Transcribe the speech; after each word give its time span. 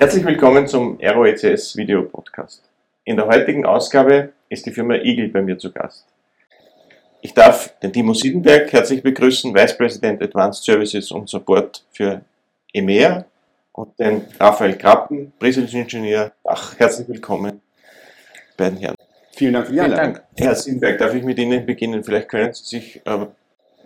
Herzlich 0.00 0.24
willkommen 0.24 0.66
zum 0.66 0.98
Aero 1.02 1.26
ECS 1.26 1.76
Video 1.76 2.02
Podcast. 2.04 2.62
In 3.04 3.16
der 3.16 3.26
heutigen 3.26 3.66
Ausgabe 3.66 4.32
ist 4.48 4.64
die 4.64 4.70
Firma 4.70 4.94
Eagle 4.94 5.28
bei 5.28 5.42
mir 5.42 5.58
zu 5.58 5.70
Gast. 5.70 6.06
Ich 7.20 7.34
darf 7.34 7.78
den 7.80 7.92
Timo 7.92 8.14
Siedenberg 8.14 8.72
herzlich 8.72 9.02
begrüßen, 9.02 9.54
Vice 9.54 9.76
President 9.76 10.22
Advanced 10.22 10.64
Services 10.64 11.10
und 11.10 11.28
Support 11.28 11.84
für 11.92 12.22
EMEA 12.72 13.26
und 13.72 13.98
den 13.98 14.22
Raphael 14.40 14.78
Krappen, 14.78 15.34
Presales 15.38 15.74
Ingenieur. 15.74 16.32
Ach, 16.44 16.78
herzlich 16.78 17.06
willkommen, 17.06 17.60
beiden 18.56 18.78
Herren. 18.78 18.96
Vielen 19.36 19.52
Dank 19.52 19.66
für 19.66 19.72
die 19.74 19.80
Einladung. 19.80 20.18
Herr 20.38 20.54
Siedenberg, 20.54 20.96
darf 20.96 21.12
ich 21.12 21.22
mit 21.22 21.38
Ihnen 21.38 21.66
beginnen? 21.66 22.02
Vielleicht 22.02 22.30
können 22.30 22.54
Sie 22.54 22.64
sich 22.64 23.02
äh, 23.04 23.26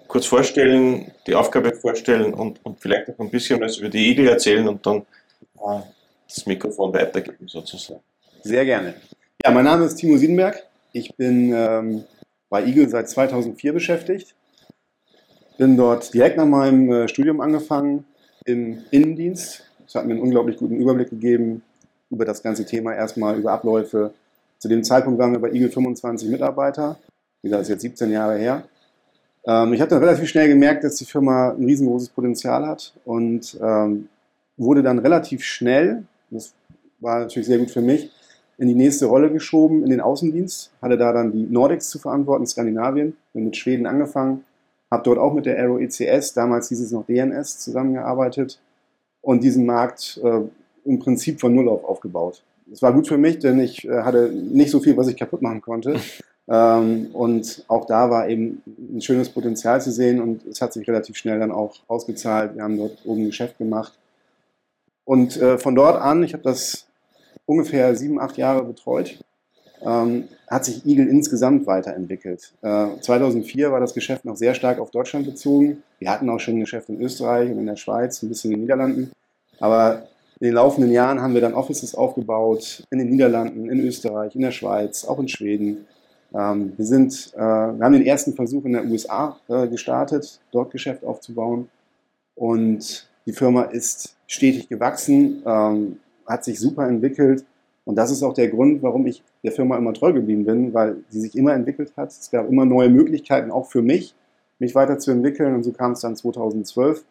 kurz 0.06 0.26
vorstellen, 0.26 1.10
die 1.26 1.34
Aufgabe 1.34 1.74
vorstellen 1.74 2.32
und, 2.34 2.64
und 2.64 2.80
vielleicht 2.80 3.10
auch 3.10 3.18
ein 3.18 3.30
bisschen 3.30 3.60
was 3.60 3.78
über 3.78 3.88
die 3.88 4.10
Eagle 4.10 4.28
erzählen 4.28 4.68
und 4.68 4.86
dann 4.86 4.98
äh, 5.58 5.80
das 6.28 6.46
Mikrofon 6.46 6.92
weitergeben 6.92 7.48
sozusagen. 7.48 8.00
Sehr 8.42 8.64
gerne. 8.64 8.94
Ja, 9.44 9.50
mein 9.50 9.64
Name 9.64 9.84
ist 9.84 9.96
Timo 9.96 10.16
Siedenberg. 10.16 10.62
Ich 10.92 11.14
bin 11.16 11.52
ähm, 11.54 12.04
bei 12.48 12.64
Eagle 12.64 12.88
seit 12.88 13.08
2004 13.08 13.72
beschäftigt. 13.72 14.34
Bin 15.58 15.76
dort 15.76 16.12
direkt 16.12 16.36
nach 16.36 16.46
meinem 16.46 16.90
äh, 16.90 17.08
Studium 17.08 17.40
angefangen 17.40 18.04
im 18.44 18.84
Innendienst. 18.90 19.64
Das 19.84 19.94
hat 19.96 20.06
mir 20.06 20.14
einen 20.14 20.22
unglaublich 20.22 20.56
guten 20.56 20.76
Überblick 20.76 21.10
gegeben 21.10 21.62
über 22.10 22.24
das 22.24 22.42
ganze 22.42 22.64
Thema, 22.64 22.94
erstmal 22.94 23.38
über 23.38 23.52
Abläufe. 23.52 24.12
Zu 24.58 24.68
dem 24.68 24.82
Zeitpunkt 24.84 25.18
waren 25.18 25.32
wir 25.32 25.40
bei 25.40 25.50
Eagle 25.50 25.70
25 25.70 26.28
Mitarbeiter. 26.28 26.98
Wie 27.42 27.48
gesagt, 27.48 27.62
das 27.62 27.68
ist 27.68 27.74
jetzt 27.74 27.82
17 27.82 28.10
Jahre 28.10 28.36
her. 28.38 28.64
Ähm, 29.46 29.72
ich 29.72 29.80
habe 29.80 29.90
dann 29.90 30.02
relativ 30.02 30.28
schnell 30.28 30.48
gemerkt, 30.48 30.84
dass 30.84 30.96
die 30.96 31.04
Firma 31.04 31.50
ein 31.50 31.64
riesengroßes 31.64 32.08
Potenzial 32.10 32.66
hat 32.66 32.92
und 33.04 33.58
ähm, 33.62 34.08
wurde 34.56 34.82
dann 34.82 34.98
relativ 34.98 35.44
schnell, 35.44 36.04
das 36.34 36.54
war 37.00 37.20
natürlich 37.20 37.46
sehr 37.46 37.58
gut 37.58 37.70
für 37.70 37.80
mich, 37.80 38.10
in 38.58 38.68
die 38.68 38.74
nächste 38.74 39.06
Rolle 39.06 39.32
geschoben, 39.32 39.82
in 39.82 39.90
den 39.90 40.00
Außendienst, 40.00 40.72
hatte 40.80 40.96
da 40.96 41.12
dann 41.12 41.32
die 41.32 41.46
Nordics 41.46 41.88
zu 41.90 41.98
verantworten, 41.98 42.46
Skandinavien, 42.46 43.16
bin 43.32 43.44
mit 43.44 43.56
Schweden 43.56 43.86
angefangen, 43.86 44.44
habe 44.90 45.02
dort 45.02 45.18
auch 45.18 45.34
mit 45.34 45.46
der 45.46 45.58
Aero 45.58 45.78
ECS, 45.78 46.34
damals 46.34 46.68
hieß 46.68 46.80
es 46.80 46.92
noch 46.92 47.06
DNS, 47.06 47.58
zusammengearbeitet 47.58 48.60
und 49.22 49.42
diesen 49.42 49.66
Markt 49.66 50.20
äh, 50.22 50.40
im 50.84 50.98
Prinzip 50.98 51.40
von 51.40 51.54
Null 51.54 51.68
auf 51.68 51.84
aufgebaut. 51.84 52.42
Es 52.72 52.80
war 52.80 52.92
gut 52.92 53.08
für 53.08 53.18
mich, 53.18 53.38
denn 53.40 53.58
ich 53.58 53.84
äh, 53.84 54.02
hatte 54.02 54.30
nicht 54.30 54.70
so 54.70 54.80
viel, 54.80 54.96
was 54.96 55.08
ich 55.08 55.16
kaputt 55.16 55.42
machen 55.42 55.60
konnte. 55.60 55.96
Ähm, 56.46 57.08
und 57.14 57.64
auch 57.68 57.86
da 57.86 58.10
war 58.10 58.28
eben 58.28 58.62
ein 58.66 59.00
schönes 59.00 59.30
Potenzial 59.30 59.80
zu 59.80 59.90
sehen 59.90 60.20
und 60.20 60.44
es 60.44 60.60
hat 60.60 60.74
sich 60.74 60.86
relativ 60.86 61.16
schnell 61.16 61.38
dann 61.38 61.50
auch 61.50 61.76
ausgezahlt. 61.88 62.54
Wir 62.54 62.62
haben 62.62 62.76
dort 62.76 62.98
oben 63.06 63.24
Geschäft 63.24 63.56
gemacht. 63.56 63.94
Und 65.04 65.36
äh, 65.36 65.58
von 65.58 65.74
dort 65.74 66.00
an, 66.00 66.22
ich 66.22 66.32
habe 66.32 66.42
das 66.42 66.86
ungefähr 67.46 67.94
sieben, 67.94 68.20
acht 68.20 68.36
Jahre 68.36 68.64
betreut, 68.64 69.18
ähm, 69.82 70.28
hat 70.48 70.64
sich 70.64 70.86
Eagle 70.86 71.08
insgesamt 71.08 71.66
weiterentwickelt. 71.66 72.52
Äh, 72.62 73.00
2004 73.00 73.70
war 73.70 73.80
das 73.80 73.94
Geschäft 73.94 74.24
noch 74.24 74.36
sehr 74.36 74.54
stark 74.54 74.78
auf 74.78 74.90
Deutschland 74.90 75.26
bezogen. 75.26 75.82
Wir 75.98 76.10
hatten 76.10 76.30
auch 76.30 76.40
schon 76.40 76.54
ein 76.54 76.60
Geschäft 76.60 76.88
in 76.88 77.00
Österreich 77.00 77.50
und 77.50 77.58
in 77.58 77.66
der 77.66 77.76
Schweiz, 77.76 78.22
ein 78.22 78.28
bisschen 78.28 78.52
in 78.52 78.58
den 78.58 78.62
Niederlanden. 78.62 79.12
Aber 79.60 80.06
in 80.40 80.46
den 80.46 80.54
laufenden 80.54 80.92
Jahren 80.92 81.20
haben 81.20 81.34
wir 81.34 81.40
dann 81.40 81.54
Offices 81.54 81.94
aufgebaut 81.94 82.84
in 82.90 82.98
den 82.98 83.10
Niederlanden, 83.10 83.68
in 83.70 83.80
Österreich, 83.80 84.34
in 84.34 84.42
der 84.42 84.50
Schweiz, 84.50 85.04
auch 85.04 85.18
in 85.18 85.28
Schweden. 85.28 85.86
Ähm, 86.34 86.72
wir, 86.76 86.84
sind, 86.84 87.32
äh, 87.34 87.38
wir 87.38 87.84
haben 87.84 87.92
den 87.92 88.06
ersten 88.06 88.34
Versuch 88.34 88.64
in 88.64 88.72
der 88.72 88.84
USA 88.84 89.38
äh, 89.48 89.68
gestartet, 89.68 90.40
dort 90.50 90.70
Geschäft 90.72 91.04
aufzubauen. 91.04 91.68
Und 92.34 93.08
die 93.26 93.32
Firma 93.32 93.62
ist 93.62 94.13
stetig 94.26 94.68
gewachsen, 94.68 95.42
ähm, 95.46 95.98
hat 96.26 96.44
sich 96.44 96.58
super 96.58 96.88
entwickelt. 96.88 97.44
Und 97.84 97.96
das 97.96 98.10
ist 98.10 98.22
auch 98.22 98.32
der 98.32 98.48
Grund, 98.48 98.82
warum 98.82 99.06
ich 99.06 99.22
der 99.42 99.52
Firma 99.52 99.76
immer 99.76 99.92
treu 99.92 100.12
geblieben 100.12 100.44
bin, 100.44 100.72
weil 100.72 100.96
sie 101.10 101.20
sich 101.20 101.36
immer 101.36 101.52
entwickelt 101.52 101.92
hat. 101.96 102.10
Es 102.10 102.30
gab 102.30 102.48
immer 102.48 102.64
neue 102.64 102.88
Möglichkeiten, 102.88 103.50
auch 103.50 103.66
für 103.66 103.82
mich, 103.82 104.14
mich 104.58 104.74
weiterzuentwickeln. 104.74 105.54
Und 105.54 105.64
so 105.64 105.72
kam 105.72 105.92
es 105.92 106.00
dann 106.00 106.16
2012. 106.16 107.04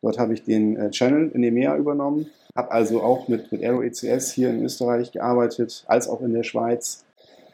Dort 0.00 0.18
habe 0.18 0.34
ich 0.34 0.42
den 0.42 0.76
äh, 0.76 0.90
Channel 0.90 1.30
in 1.32 1.42
EMEA 1.42 1.76
übernommen, 1.76 2.26
habe 2.54 2.70
also 2.70 3.02
auch 3.02 3.28
mit, 3.28 3.50
mit 3.52 3.62
Aero 3.62 3.82
ECS 3.82 4.32
hier 4.32 4.50
in 4.50 4.62
Österreich 4.62 5.12
gearbeitet, 5.12 5.84
als 5.86 6.08
auch 6.08 6.20
in 6.20 6.34
der 6.34 6.42
Schweiz, 6.42 7.04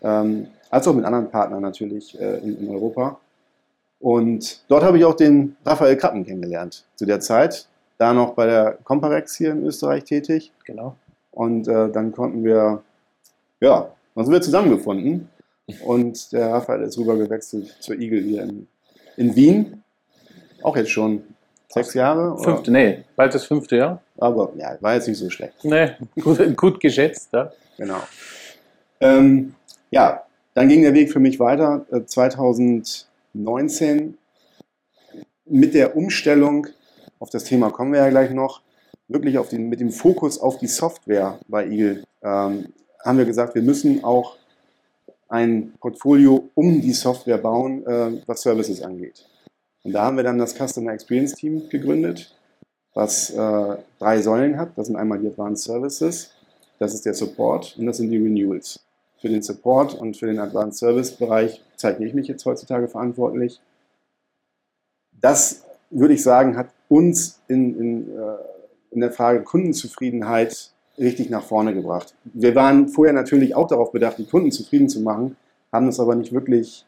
ähm, 0.02 0.48
als 0.68 0.86
auch 0.88 0.94
mit 0.94 1.04
anderen 1.04 1.30
Partnern 1.30 1.62
natürlich 1.62 2.20
äh, 2.20 2.38
in, 2.38 2.58
in 2.58 2.68
Europa. 2.68 3.20
Und 4.00 4.64
dort 4.66 4.82
habe 4.82 4.98
ich 4.98 5.04
auch 5.04 5.14
den 5.14 5.56
Raphael 5.64 5.96
Krappen 5.96 6.24
kennengelernt 6.24 6.84
zu 6.96 7.06
der 7.06 7.20
Zeit 7.20 7.68
da 8.00 8.14
noch 8.14 8.32
bei 8.34 8.46
der 8.46 8.78
Comparex 8.82 9.36
hier 9.36 9.50
in 9.52 9.62
Österreich 9.66 10.04
tätig. 10.04 10.52
Genau. 10.64 10.96
Und 11.32 11.68
äh, 11.68 11.90
dann 11.90 12.12
konnten 12.12 12.42
wir, 12.44 12.82
ja, 13.60 13.90
dann 14.14 14.24
sind 14.24 14.32
wir 14.32 14.40
zusammengefunden. 14.40 15.28
Und 15.84 16.32
der 16.32 16.48
Raphael 16.48 16.82
ist 16.82 16.96
rüber 16.98 17.16
gewechselt 17.16 17.76
zur 17.80 17.96
Eagle 17.96 18.22
hier 18.22 18.42
in, 18.44 18.66
in 19.16 19.36
Wien. 19.36 19.82
Auch 20.62 20.76
jetzt 20.76 20.90
schon 20.90 21.22
sechs 21.68 21.92
Jahre. 21.92 22.42
Fünfte, 22.42 22.70
nee, 22.70 23.04
bald 23.16 23.34
das 23.34 23.44
fünfte 23.44 23.76
Jahr. 23.76 24.00
Aber 24.16 24.50
ja, 24.56 24.78
war 24.80 24.94
jetzt 24.94 25.06
nicht 25.06 25.18
so 25.18 25.28
schlecht. 25.28 25.62
Nee, 25.62 25.90
gut, 26.20 26.56
gut 26.56 26.80
geschätzt, 26.80 27.28
ja. 27.32 27.52
Genau. 27.76 28.00
Ähm, 29.00 29.54
ja, 29.90 30.24
dann 30.54 30.68
ging 30.68 30.82
der 30.82 30.94
Weg 30.94 31.12
für 31.12 31.20
mich 31.20 31.38
weiter. 31.38 31.84
2019 32.06 33.06
äh, 33.98 34.14
mit 35.44 35.74
der 35.74 35.96
Umstellung 35.96 36.66
auf 37.20 37.30
das 37.30 37.44
Thema 37.44 37.70
kommen 37.70 37.92
wir 37.92 38.00
ja 38.00 38.10
gleich 38.10 38.32
noch, 38.32 38.62
wirklich 39.06 39.38
auf 39.38 39.48
den, 39.48 39.68
mit 39.68 39.78
dem 39.78 39.90
Fokus 39.90 40.40
auf 40.40 40.58
die 40.58 40.66
Software 40.66 41.38
bei 41.46 41.66
Eagle, 41.66 42.04
ähm, 42.22 42.72
haben 43.04 43.18
wir 43.18 43.24
gesagt, 43.24 43.54
wir 43.54 43.62
müssen 43.62 44.02
auch 44.02 44.36
ein 45.28 45.74
Portfolio 45.80 46.48
um 46.54 46.80
die 46.80 46.92
Software 46.92 47.38
bauen, 47.38 47.86
äh, 47.86 48.22
was 48.26 48.42
Services 48.42 48.82
angeht. 48.82 49.26
Und 49.84 49.92
da 49.92 50.04
haben 50.04 50.16
wir 50.16 50.24
dann 50.24 50.38
das 50.38 50.54
Customer 50.54 50.92
Experience 50.92 51.34
Team 51.34 51.68
gegründet, 51.68 52.34
was 52.94 53.30
äh, 53.30 53.76
drei 53.98 54.20
Säulen 54.22 54.58
hat. 54.58 54.76
Das 54.76 54.88
sind 54.88 54.96
einmal 54.96 55.18
die 55.18 55.28
Advanced 55.28 55.64
Services, 55.64 56.32
das 56.78 56.94
ist 56.94 57.04
der 57.06 57.14
Support 57.14 57.76
und 57.78 57.86
das 57.86 57.98
sind 57.98 58.10
die 58.10 58.18
Renewals. 58.18 58.80
Für 59.18 59.28
den 59.28 59.42
Support 59.42 59.94
und 59.94 60.16
für 60.16 60.26
den 60.26 60.38
Advanced 60.38 60.78
Service 60.78 61.12
Bereich 61.12 61.62
zeichne 61.76 62.06
ich 62.06 62.14
mich 62.14 62.26
jetzt 62.26 62.44
heutzutage 62.46 62.88
verantwortlich. 62.88 63.60
Das 65.20 65.64
würde 65.90 66.14
ich 66.14 66.22
sagen, 66.22 66.56
hat 66.56 66.68
uns 66.90 67.40
in, 67.46 67.78
in, 67.78 68.10
äh, 68.10 68.36
in 68.90 69.00
der 69.00 69.12
Frage 69.12 69.42
Kundenzufriedenheit 69.42 70.72
richtig 70.98 71.30
nach 71.30 71.44
vorne 71.44 71.72
gebracht. 71.72 72.14
Wir 72.24 72.54
waren 72.54 72.88
vorher 72.88 73.14
natürlich 73.14 73.54
auch 73.54 73.68
darauf 73.68 73.92
bedacht, 73.92 74.18
die 74.18 74.26
Kunden 74.26 74.50
zufrieden 74.50 74.88
zu 74.88 75.00
machen, 75.00 75.36
haben 75.72 75.86
das 75.86 76.00
aber 76.00 76.16
nicht 76.16 76.32
wirklich 76.32 76.84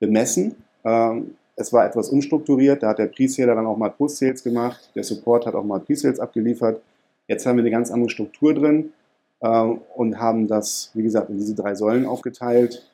bemessen. 0.00 0.56
Ähm, 0.84 1.36
es 1.54 1.72
war 1.72 1.86
etwas 1.86 2.10
unstrukturiert, 2.10 2.82
da 2.82 2.88
hat 2.88 2.98
der 2.98 3.06
Pre-Saler 3.06 3.54
dann 3.54 3.66
auch 3.66 3.76
mal 3.76 3.90
Post-Sales 3.90 4.42
gemacht, 4.42 4.90
der 4.94 5.04
Support 5.04 5.46
hat 5.46 5.54
auch 5.54 5.64
mal 5.64 5.80
Pre-Sales 5.80 6.20
abgeliefert. 6.20 6.80
Jetzt 7.28 7.46
haben 7.46 7.56
wir 7.56 7.62
eine 7.62 7.70
ganz 7.70 7.90
andere 7.90 8.10
Struktur 8.10 8.54
drin 8.54 8.92
ähm, 9.40 9.80
und 9.94 10.18
haben 10.18 10.48
das, 10.48 10.90
wie 10.94 11.02
gesagt, 11.02 11.30
in 11.30 11.38
diese 11.38 11.54
drei 11.54 11.74
Säulen 11.74 12.06
aufgeteilt 12.06 12.90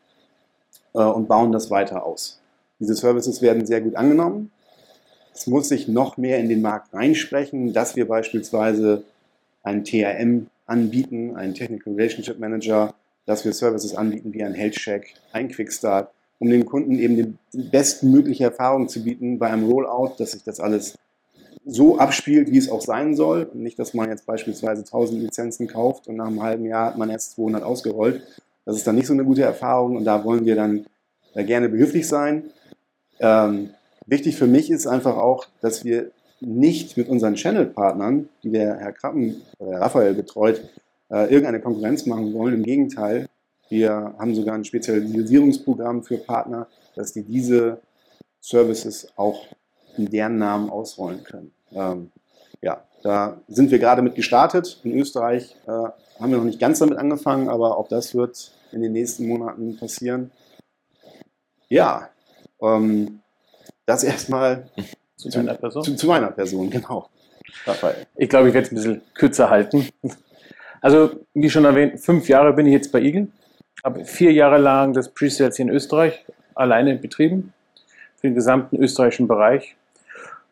äh, 0.93 1.03
und 1.03 1.27
bauen 1.27 1.53
das 1.53 1.71
weiter 1.71 2.05
aus. 2.05 2.41
Diese 2.81 2.95
Services 2.95 3.41
werden 3.41 3.65
sehr 3.65 3.81
gut 3.81 3.97
angenommen. 3.97 4.51
Es 5.35 5.49
muss 5.49 5.69
sich 5.69 5.89
noch 5.89 6.17
mehr 6.17 6.39
in 6.39 6.49
den 6.49 6.63
Markt 6.63 6.95
reinsprechen, 6.95 7.73
dass 7.73 7.97
wir 7.97 8.07
beispielsweise 8.07 9.03
ein 9.65 9.85
TRM 9.85 10.47
anbieten, 10.67 11.37
einen 11.37 11.55
Technical 11.55 11.95
Relationship 11.95 12.39
Manager, 12.39 12.95
dass 13.27 13.45
wir 13.45 13.53
Services 13.53 13.95
anbieten 13.95 14.33
wie 14.33 14.45
ein 14.45 14.55
Health-Check, 14.55 15.15
ein 15.33 15.49
Quickstart, 15.49 16.11
um 16.39 16.51
den 16.51 16.65
Kunden 16.65 16.99
eben 16.99 17.17
die 17.17 17.59
bestmögliche 17.59 18.45
Erfahrung 18.45 18.89
zu 18.89 19.03
bieten 19.03 19.39
bei 19.39 19.49
einem 19.49 19.69
Rollout, 19.69 20.15
dass 20.19 20.33
sich 20.33 20.45
das 20.45 20.61
alles 20.61 20.97
so 21.67 21.99
abspielt, 21.99 22.51
wie 22.51 22.59
es 22.59 22.71
auch 22.71 22.83
sein 22.83 23.17
soll. 23.17 23.45
Und 23.45 23.63
nicht, 23.63 23.79
dass 23.79 23.95
man 23.95 24.11
jetzt 24.11 24.27
beispielsweise 24.27 24.83
1000 24.83 25.21
Lizenzen 25.21 25.67
kauft 25.67 26.07
und 26.07 26.17
nach 26.17 26.27
einem 26.27 26.43
halben 26.43 26.67
Jahr 26.67 26.87
hat 26.87 26.99
man 26.99 27.11
erst 27.11 27.33
200 27.33 27.63
ausgerollt. 27.63 28.23
Das 28.65 28.77
ist 28.77 28.87
dann 28.87 28.95
nicht 28.95 29.07
so 29.07 29.13
eine 29.13 29.25
gute 29.25 29.43
Erfahrung 29.43 29.97
und 29.97 30.05
da 30.05 30.25
wollen 30.25 30.45
wir 30.45 30.55
dann 30.55 30.87
äh, 31.35 31.45
gerne 31.45 31.69
behilflich 31.69 32.07
sein. 32.07 32.45
Ähm, 33.21 33.71
Wichtig 34.07 34.37
für 34.37 34.47
mich 34.47 34.71
ist 34.71 34.87
einfach 34.87 35.17
auch, 35.17 35.47
dass 35.61 35.85
wir 35.85 36.11
nicht 36.41 36.97
mit 36.97 37.09
unseren 37.09 37.35
Channel-Partnern, 37.35 38.29
die 38.43 38.51
der 38.51 38.77
Herr 38.77 38.93
Krappen 38.93 39.43
oder 39.59 39.73
Herr 39.73 39.81
Raphael 39.81 40.15
betreut, 40.15 40.63
äh, 41.11 41.25
irgendeine 41.25 41.61
Konkurrenz 41.61 42.07
machen 42.07 42.33
wollen. 42.35 42.55
Im 42.55 42.63
Gegenteil, 42.63 43.29
wir 43.69 44.15
haben 44.19 44.35
sogar 44.35 44.55
ein 44.55 44.65
Spezialisierungsprogramm 44.65 46.03
für 46.03 46.19
Partner, 46.19 46.67
dass 46.95 47.13
die 47.13 47.23
diese 47.23 47.81
Services 48.41 49.09
auch 49.17 49.47
in 49.97 50.11
deren 50.11 50.39
Namen 50.39 50.69
ausrollen 50.71 51.25
können. 51.25 51.53
Ähm, 51.73 52.11
ja, 52.61 52.85
da 53.03 53.41
sind 53.49 53.71
wir 53.71 53.79
gerade 53.79 54.03
mit 54.03 54.15
gestartet. 54.15 54.81
In 54.85 54.99
Österreich 54.99 55.57
äh, 55.67 55.71
haben 55.71 56.31
wir 56.31 56.39
noch 56.39 56.45
nicht 56.45 56.61
ganz 56.61 56.79
damit 56.79 56.99
angefangen, 56.99 57.49
aber 57.49 57.79
auch 57.79 57.89
das 57.89 58.15
wird 58.15 58.53
in 58.73 58.83
den 58.83 58.93
nächsten 58.93 59.27
Monaten 59.27 59.77
passieren. 59.77 60.31
Ja, 61.69 62.11
ähm, 62.61 63.21
das 63.87 64.05
erstmal 64.05 64.69
zu, 65.17 65.29
zu, 65.29 65.39
deiner 65.39 65.55
Person? 65.55 65.85
Zu, 65.85 65.97
zu, 65.97 66.07
meiner 66.07 66.31
Person, 66.31 66.71
genau. 66.71 67.09
Raphael. 67.67 68.07
Ich 68.17 68.29
glaube, 68.29 68.49
ich 68.49 68.55
werde 68.55 68.67
es 68.67 68.73
ein 68.73 68.77
bisschen 68.77 69.03
kürzer 69.15 69.51
halten. 69.51 69.89
Also, 70.81 71.11
wie 71.35 71.49
schon 71.49 71.65
erwähnt, 71.65 72.01
fünf 72.01 72.29
Jahre 72.29 72.53
bin 72.53 72.67
ich 72.67 72.73
jetzt 72.73 72.93
bei 72.93 73.01
Eagle. 73.01 73.29
Habe 73.83 74.05
vier 74.05 74.33
Jahre 74.33 74.59
lang 74.59 74.93
das 74.93 75.09
Pre-Sales 75.09 75.59
in 75.59 75.69
Österreich 75.69 76.25
alleine 76.55 76.97
betrieben, 76.97 77.53
für 78.17 78.29
den 78.29 78.35
gesamten 78.35 78.77
österreichischen 78.77 79.29
Bereich. 79.29 79.77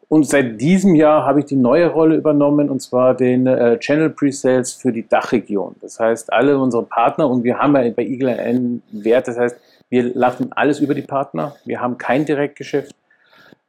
Und 0.08 0.28
seit 0.28 0.60
diesem 0.60 0.94
Jahr 0.94 1.24
habe 1.24 1.40
ich 1.40 1.46
die 1.46 1.56
neue 1.56 1.86
Rolle 1.86 2.16
übernommen, 2.16 2.68
und 2.68 2.80
zwar 2.82 3.14
den 3.14 3.46
äh, 3.46 3.78
Channel 3.78 4.10
Pre-Sales 4.10 4.74
für 4.74 4.92
die 4.92 5.08
Dachregion. 5.08 5.76
Das 5.80 5.98
heißt, 5.98 6.30
alle 6.30 6.58
unsere 6.58 6.82
Partner, 6.82 7.30
und 7.30 7.44
wir 7.44 7.58
haben 7.58 7.74
ja 7.76 7.90
bei 7.90 8.04
Eagle 8.04 8.28
einen 8.28 8.82
Wert, 8.90 9.26
das 9.28 9.38
heißt, 9.38 9.56
wir 9.88 10.14
lachen 10.14 10.52
alles 10.52 10.80
über 10.80 10.94
die 10.94 11.00
Partner, 11.00 11.56
wir 11.64 11.80
haben 11.80 11.96
kein 11.96 12.26
Direktgeschäft. 12.26 12.94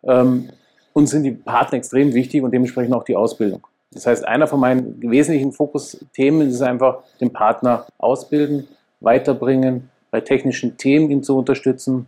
Ähm, 0.08 0.50
uns 0.94 1.12
sind 1.12 1.24
die 1.24 1.32
Partner 1.32 1.78
extrem 1.78 2.14
wichtig 2.14 2.44
und 2.44 2.52
dementsprechend 2.52 2.94
auch 2.94 3.04
die 3.04 3.16
Ausbildung. 3.16 3.66
Das 3.92 4.08
heißt, 4.08 4.28
einer 4.28 4.48
von 4.48 4.60
meinen 4.60 5.02
wesentlichen 5.02 5.52
Fokusthemen 5.52 6.50
ist 6.50 6.62
einfach, 6.62 7.00
den 7.20 7.32
Partner 7.32 7.86
ausbilden, 7.98 8.68
weiterbringen, 9.00 9.90
bei 10.12 10.22
technischen 10.22 10.78
Themen 10.78 11.10
ihn 11.10 11.24
zu 11.24 11.38
unterstützen 11.38 12.08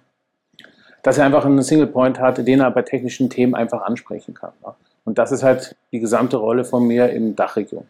dass 1.06 1.20
er 1.20 1.26
einfach 1.26 1.46
einen 1.46 1.62
Single 1.62 1.86
Point 1.86 2.20
hat, 2.20 2.40
den 2.48 2.62
er 2.62 2.72
bei 2.72 2.82
technischen 2.82 3.30
Themen 3.30 3.54
einfach 3.54 3.84
ansprechen 3.84 4.34
kann. 4.34 4.54
Und 5.04 5.20
das 5.20 5.32
ist 5.32 5.44
halt 5.44 5.76
die 5.92 6.00
gesamte 6.00 6.38
Rolle 6.38 6.66
von 6.66 6.88
mir 6.88 7.12
im 7.12 7.36
Dachregion. 7.36 7.86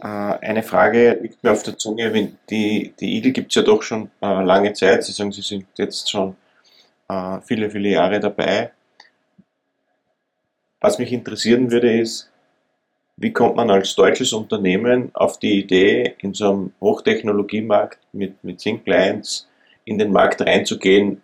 Äh, 0.00 0.06
eine 0.06 0.62
Frage 0.62 1.18
liegt 1.20 1.42
mir 1.42 1.50
auf 1.50 1.64
der 1.64 1.76
Zunge. 1.76 2.08
Die, 2.48 2.94
die 3.00 3.16
Igel 3.16 3.32
gibt 3.32 3.50
es 3.50 3.56
ja 3.56 3.62
doch 3.62 3.82
schon 3.82 4.12
äh, 4.22 4.44
lange 4.44 4.72
Zeit. 4.74 5.02
Sie 5.02 5.10
sagen, 5.10 5.32
Sie 5.32 5.40
sind 5.40 5.66
jetzt 5.76 6.08
schon 6.08 6.36
äh, 7.08 7.40
viele, 7.44 7.68
viele 7.68 7.88
Jahre 7.88 8.20
dabei. 8.20 8.70
Was 10.80 10.98
mich 10.98 11.12
interessieren 11.12 11.70
würde, 11.70 12.00
ist, 12.00 12.30
wie 13.16 13.32
kommt 13.32 13.56
man 13.56 13.70
als 13.70 13.94
deutsches 13.94 14.32
Unternehmen 14.32 15.10
auf 15.14 15.38
die 15.38 15.58
Idee, 15.58 16.14
in 16.18 16.34
so 16.34 16.50
einem 16.50 16.72
Hochtechnologiemarkt 16.80 17.98
mit, 18.12 18.42
mit 18.44 18.60
Clients 18.84 19.48
in 19.84 19.98
den 19.98 20.12
Markt 20.12 20.42
reinzugehen? 20.42 21.22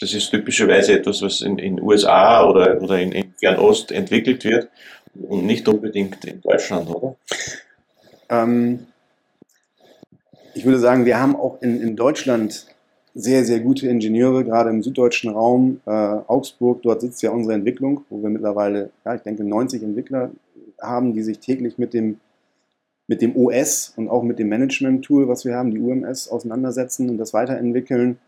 das 0.00 0.14
ist 0.14 0.30
typischerweise 0.30 0.94
etwas, 0.94 1.20
was 1.20 1.42
in 1.42 1.58
den 1.58 1.80
USA 1.80 2.44
oder, 2.48 2.80
oder 2.80 2.98
in, 2.98 3.12
in 3.12 3.34
Fernost 3.38 3.92
entwickelt 3.92 4.44
wird 4.44 4.68
und 5.14 5.44
nicht 5.44 5.68
unbedingt 5.68 6.24
in 6.24 6.40
Deutschland, 6.40 6.88
oder? 6.88 7.16
Ähm, 8.30 8.86
ich 10.54 10.64
würde 10.64 10.78
sagen, 10.78 11.04
wir 11.04 11.20
haben 11.20 11.36
auch 11.36 11.60
in, 11.60 11.80
in 11.82 11.96
Deutschland 11.96 12.66
sehr, 13.20 13.44
sehr 13.44 13.60
gute 13.60 13.88
Ingenieure, 13.88 14.44
gerade 14.44 14.70
im 14.70 14.82
süddeutschen 14.82 15.30
Raum, 15.30 15.80
äh, 15.86 15.90
Augsburg, 15.90 16.82
dort 16.82 17.00
sitzt 17.00 17.22
ja 17.22 17.30
unsere 17.30 17.54
Entwicklung, 17.54 18.04
wo 18.08 18.22
wir 18.22 18.30
mittlerweile, 18.30 18.90
ja, 19.04 19.14
ich 19.14 19.22
denke, 19.22 19.44
90 19.44 19.82
Entwickler 19.82 20.30
haben, 20.80 21.12
die 21.12 21.22
sich 21.22 21.38
täglich 21.38 21.78
mit 21.78 21.94
dem, 21.94 22.20
mit 23.06 23.22
dem 23.22 23.36
OS 23.36 23.92
und 23.96 24.08
auch 24.08 24.22
mit 24.22 24.38
dem 24.38 24.48
Management-Tool, 24.48 25.28
was 25.28 25.44
wir 25.44 25.56
haben, 25.56 25.70
die 25.70 25.80
UMS, 25.80 26.28
auseinandersetzen 26.28 27.10
und 27.10 27.18
das 27.18 27.32
weiterentwickeln. 27.32 28.18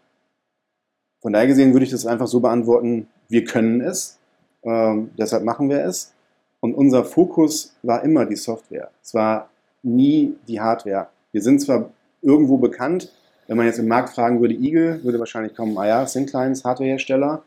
Von 1.20 1.32
daher 1.32 1.46
gesehen 1.46 1.72
würde 1.72 1.84
ich 1.84 1.92
das 1.92 2.06
einfach 2.06 2.26
so 2.26 2.40
beantworten, 2.40 3.06
wir 3.28 3.44
können 3.44 3.80
es, 3.80 4.18
ähm, 4.64 5.10
deshalb 5.18 5.44
machen 5.44 5.68
wir 5.68 5.84
es. 5.84 6.12
Und 6.60 6.74
unser 6.74 7.04
Fokus 7.04 7.74
war 7.82 8.04
immer 8.04 8.24
die 8.24 8.36
Software. 8.36 8.90
Es 9.02 9.14
war 9.14 9.50
nie 9.82 10.36
die 10.46 10.60
Hardware. 10.60 11.08
Wir 11.32 11.42
sind 11.42 11.60
zwar 11.60 11.90
irgendwo 12.20 12.56
bekannt, 12.58 13.12
wenn 13.52 13.58
man 13.58 13.66
jetzt 13.66 13.78
im 13.78 13.86
Markt 13.86 14.14
fragen 14.14 14.40
würde, 14.40 14.54
Eagle, 14.54 15.04
würde 15.04 15.18
wahrscheinlich 15.18 15.54
kommen, 15.54 15.76
ah 15.76 15.86
ja, 15.86 16.06
sind 16.06 16.30
kleines 16.30 16.64
Hardwarehersteller. 16.64 17.42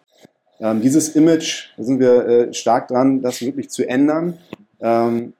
Ähm, 0.60 0.80
dieses 0.80 1.16
Image, 1.16 1.70
da 1.78 1.84
sind 1.84 2.00
wir 2.00 2.28
äh, 2.28 2.54
stark 2.54 2.90
dran, 2.90 3.24
das 3.24 3.42
wirklich 3.42 3.72
zu 3.72 3.90
ändern. 3.90 4.38
Ähm, 4.80 5.34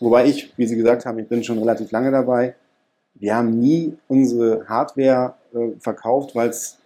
wobei 0.00 0.24
ich, 0.24 0.54
wie 0.56 0.66
Sie 0.66 0.76
gesagt 0.76 1.04
haben, 1.04 1.18
ich 1.18 1.28
bin 1.28 1.44
schon 1.44 1.58
relativ 1.58 1.90
lange 1.90 2.10
dabei. 2.10 2.54
Wir 3.12 3.36
haben 3.36 3.60
nie 3.60 3.94
unsere 4.08 4.66
Hardware 4.66 5.34
äh, 5.52 5.78
verkauft, 5.78 6.34
weil 6.34 6.48
es 6.48 6.78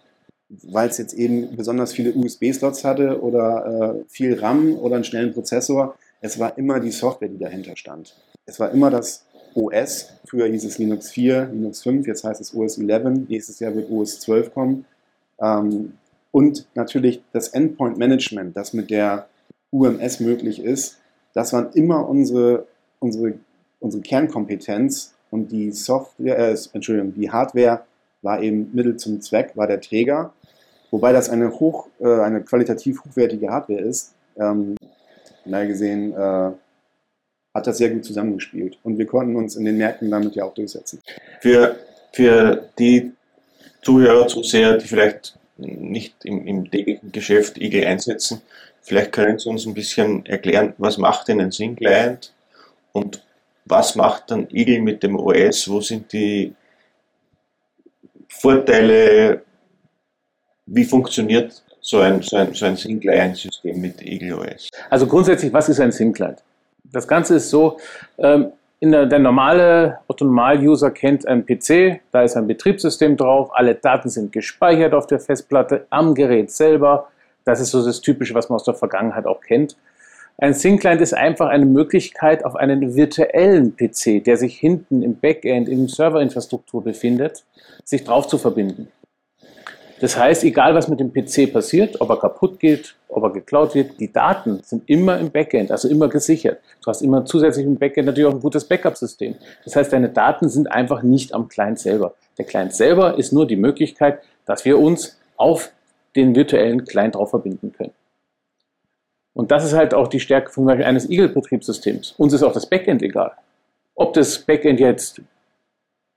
weil 0.48 0.88
es 0.88 0.98
jetzt 0.98 1.14
eben 1.14 1.54
besonders 1.56 1.92
viele 1.92 2.12
USB-Slots 2.14 2.82
hatte 2.82 3.22
oder 3.22 3.94
äh, 3.96 4.04
viel 4.08 4.36
RAM 4.40 4.76
oder 4.76 4.96
einen 4.96 5.04
schnellen 5.04 5.32
Prozessor. 5.32 5.94
Es 6.20 6.40
war 6.40 6.58
immer 6.58 6.80
die 6.80 6.90
Software, 6.90 7.28
die 7.28 7.38
dahinter 7.38 7.76
stand. 7.76 8.16
Es 8.44 8.58
war 8.58 8.72
immer 8.72 8.90
das 8.90 9.24
OS. 9.54 10.12
Früher 10.26 10.46
hieß 10.46 10.64
es 10.64 10.78
Linux 10.78 11.10
4, 11.10 11.50
Linux 11.52 11.82
5, 11.82 12.06
jetzt 12.06 12.24
heißt 12.24 12.40
es 12.40 12.54
OS 12.54 12.78
11. 12.78 13.28
Nächstes 13.28 13.60
Jahr 13.60 13.74
wird 13.74 13.90
OS 13.90 14.20
12 14.20 14.52
kommen. 14.52 14.84
Ähm, 15.40 15.94
und 16.30 16.66
natürlich 16.74 17.22
das 17.32 17.48
Endpoint 17.48 17.96
Management, 17.96 18.56
das 18.56 18.72
mit 18.72 18.90
der 18.90 19.28
UMS 19.70 20.20
möglich 20.20 20.62
ist. 20.62 20.98
Das 21.32 21.52
waren 21.52 21.72
immer 21.74 22.08
unsere, 22.08 22.66
unsere, 22.98 23.34
unsere 23.80 24.02
Kernkompetenz 24.02 25.14
und 25.30 25.50
die 25.50 25.72
Software, 25.72 26.38
äh, 26.38 26.56
Entschuldigung, 26.72 27.14
die 27.14 27.30
Hardware 27.30 27.82
war 28.22 28.42
eben 28.42 28.70
Mittel 28.72 28.96
zum 28.96 29.20
Zweck, 29.20 29.52
war 29.56 29.66
der 29.66 29.80
Träger. 29.80 30.32
Wobei 30.90 31.12
das 31.12 31.28
eine, 31.28 31.50
hoch, 31.58 31.88
äh, 32.00 32.20
eine 32.20 32.42
qualitativ 32.42 33.04
hochwertige 33.04 33.50
Hardware 33.50 33.80
ist. 33.80 34.14
Ähm, 34.36 34.76
daher 35.44 35.66
gesehen 35.66 36.12
äh, 36.12 36.52
hat 37.54 37.66
das 37.66 37.78
sehr 37.78 37.90
gut 37.90 38.04
zusammengespielt. 38.04 38.78
Und 38.82 38.98
wir 38.98 39.06
konnten 39.06 39.36
uns 39.36 39.54
in 39.56 39.64
den 39.64 39.78
Märkten 39.78 40.10
damit 40.10 40.34
ja 40.34 40.44
auch 40.44 40.54
durchsetzen. 40.54 41.00
Für, 41.40 41.76
für 42.12 42.68
die 42.78 43.12
Zuhörer, 43.82 44.26
Zuseher, 44.26 44.76
die 44.76 44.88
vielleicht 44.88 45.38
nicht 45.56 46.24
im, 46.24 46.46
im 46.46 46.70
täglichen 46.70 47.12
Geschäft 47.12 47.58
Igel 47.58 47.86
einsetzen, 47.86 48.42
vielleicht 48.82 49.12
können 49.12 49.38
Sie 49.38 49.48
uns 49.48 49.66
ein 49.66 49.74
bisschen 49.74 50.26
erklären, 50.26 50.74
was 50.78 50.98
macht 50.98 51.28
denn 51.28 51.40
ein 51.40 51.52
Syn-Client 51.52 52.32
und 52.92 53.22
was 53.66 53.94
macht 53.94 54.30
dann 54.30 54.48
Igel 54.50 54.80
mit 54.80 55.02
dem 55.02 55.16
OS? 55.16 55.68
Wo 55.68 55.80
sind 55.80 56.12
die 56.12 56.52
Vorteile, 58.28 59.42
wie 60.66 60.84
funktioniert 60.84 61.62
so 61.80 62.00
ein, 62.00 62.20
so 62.20 62.36
ein, 62.36 62.52
so 62.52 62.66
ein 62.66 62.76
Thin-Client-System 62.76 63.80
mit 63.80 64.02
EagleOS? 64.02 64.70
Also 64.90 65.06
grundsätzlich, 65.06 65.52
was 65.52 65.68
ist 65.68 65.80
ein 65.80 65.92
Thin-Client? 65.92 66.42
Das 66.94 67.08
Ganze 67.08 67.36
ist 67.36 67.50
so, 67.50 67.78
ähm, 68.18 68.52
der, 68.80 69.06
der, 69.06 69.18
normale 69.18 69.98
Otto-Normal-User 70.08 70.90
kennt 70.90 71.26
einen 71.26 71.44
PC, 71.44 72.00
da 72.12 72.22
ist 72.22 72.36
ein 72.36 72.46
Betriebssystem 72.46 73.16
drauf, 73.16 73.50
alle 73.52 73.74
Daten 73.74 74.10
sind 74.10 74.30
gespeichert 74.32 74.94
auf 74.94 75.06
der 75.06 75.20
Festplatte, 75.20 75.86
am 75.90 76.14
Gerät 76.14 76.50
selber. 76.50 77.08
Das 77.44 77.60
ist 77.60 77.70
so 77.70 77.84
das 77.84 78.00
Typische, 78.00 78.34
was 78.34 78.48
man 78.48 78.56
aus 78.56 78.64
der 78.64 78.74
Vergangenheit 78.74 79.26
auch 79.26 79.40
kennt. 79.40 79.76
Ein 80.38 80.54
Thin-Client 80.54 81.00
ist 81.00 81.14
einfach 81.14 81.48
eine 81.48 81.64
Möglichkeit, 81.64 82.44
auf 82.44 82.56
einen 82.56 82.94
virtuellen 82.94 83.76
PC, 83.76 84.22
der 84.24 84.36
sich 84.36 84.58
hinten 84.58 85.02
im 85.02 85.16
Backend, 85.16 85.68
in 85.68 85.88
Serverinfrastruktur 85.88 86.82
befindet, 86.82 87.44
sich 87.84 88.04
drauf 88.04 88.26
zu 88.26 88.38
verbinden. 88.38 88.88
Das 90.00 90.16
heißt, 90.16 90.44
egal 90.44 90.74
was 90.74 90.88
mit 90.88 91.00
dem 91.00 91.12
PC 91.12 91.52
passiert, 91.52 92.00
ob 92.00 92.10
er 92.10 92.18
kaputt 92.18 92.58
geht, 92.58 92.96
ob 93.08 93.22
er 93.22 93.30
geklaut 93.30 93.74
wird, 93.74 94.00
die 94.00 94.12
Daten 94.12 94.60
sind 94.62 94.88
immer 94.88 95.18
im 95.18 95.30
Backend, 95.30 95.70
also 95.70 95.88
immer 95.88 96.08
gesichert. 96.08 96.60
Du 96.82 96.88
hast 96.88 97.00
immer 97.00 97.24
zusätzlich 97.24 97.64
im 97.64 97.76
Backend 97.76 98.06
natürlich 98.06 98.28
auch 98.28 98.34
ein 98.34 98.40
gutes 98.40 98.64
Backup-System. 98.64 99.36
Das 99.64 99.76
heißt, 99.76 99.92
deine 99.92 100.08
Daten 100.08 100.48
sind 100.48 100.70
einfach 100.70 101.02
nicht 101.02 101.32
am 101.32 101.48
Client 101.48 101.78
selber. 101.78 102.14
Der 102.38 102.44
Client 102.44 102.74
selber 102.74 103.16
ist 103.18 103.32
nur 103.32 103.46
die 103.46 103.56
Möglichkeit, 103.56 104.20
dass 104.46 104.64
wir 104.64 104.78
uns 104.78 105.18
auf 105.36 105.70
den 106.16 106.34
virtuellen 106.34 106.84
Client 106.84 107.14
drauf 107.14 107.30
verbinden 107.30 107.72
können. 107.72 107.92
Und 109.32 109.50
das 109.50 109.64
ist 109.64 109.74
halt 109.74 109.94
auch 109.94 110.08
die 110.08 110.20
Stärke 110.20 110.50
zum 110.50 110.64
Beispiel 110.64 110.84
eines 110.84 111.08
Eagle-Betriebssystems. 111.08 112.14
Uns 112.18 112.32
ist 112.32 112.42
auch 112.42 112.52
das 112.52 112.66
Backend 112.66 113.02
egal. 113.02 113.32
Ob 113.94 114.12
das 114.14 114.38
Backend 114.38 114.80
jetzt 114.80 115.20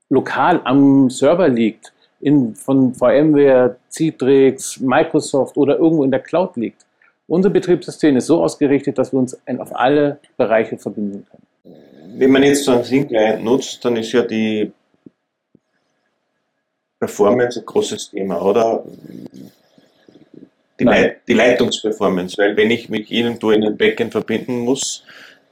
lokal 0.08 0.60
am 0.64 1.10
Server 1.10 1.48
liegt, 1.48 1.92
in, 2.20 2.54
von 2.54 2.94
VMware, 2.94 3.76
Citrix, 3.90 4.80
Microsoft 4.80 5.56
oder 5.56 5.78
irgendwo 5.78 6.04
in 6.04 6.10
der 6.10 6.20
Cloud 6.20 6.56
liegt. 6.56 6.84
Unser 7.26 7.50
Betriebssystem 7.50 8.16
ist 8.16 8.26
so 8.26 8.42
ausgerichtet, 8.42 8.96
dass 8.96 9.12
wir 9.12 9.18
uns 9.18 9.38
auf 9.58 9.74
alle 9.76 10.18
Bereiche 10.36 10.78
verbinden 10.78 11.26
können. 11.30 12.18
Wenn 12.18 12.30
man 12.30 12.42
jetzt 12.42 12.64
so 12.64 12.72
einen 12.72 12.84
Sync-Client 12.84 13.44
nutzt, 13.44 13.84
dann 13.84 13.96
ist 13.96 14.12
ja 14.12 14.22
die 14.22 14.72
Performance 16.98 17.60
ein 17.60 17.66
großes 17.66 18.10
Thema, 18.10 18.42
oder? 18.42 18.84
Die, 20.80 20.84
Leit 20.84 21.20
die 21.28 21.34
Leitungsperformance, 21.34 22.38
weil 22.38 22.56
wenn 22.56 22.70
ich 22.70 22.88
mich 22.88 23.10
irgendwo 23.10 23.50
in 23.50 23.62
den 23.62 23.76
Backend 23.76 24.12
verbinden 24.12 24.60
muss, 24.60 25.04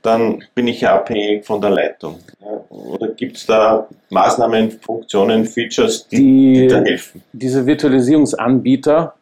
dann 0.06 0.44
bin 0.54 0.68
ich 0.68 0.80
ja 0.82 0.94
abhängig 0.94 1.44
von 1.44 1.60
der 1.60 1.70
Leitung. 1.70 2.20
Oder 2.70 3.08
gibt 3.08 3.36
es 3.36 3.46
da 3.46 3.88
Maßnahmen, 4.10 4.70
Funktionen, 4.70 5.44
Features, 5.44 6.06
die, 6.08 6.16
die, 6.16 6.68
da 6.68 6.80
helfen? 6.80 7.22
Diese 7.32 7.66
Virtualisierungsanbieter 7.66 9.14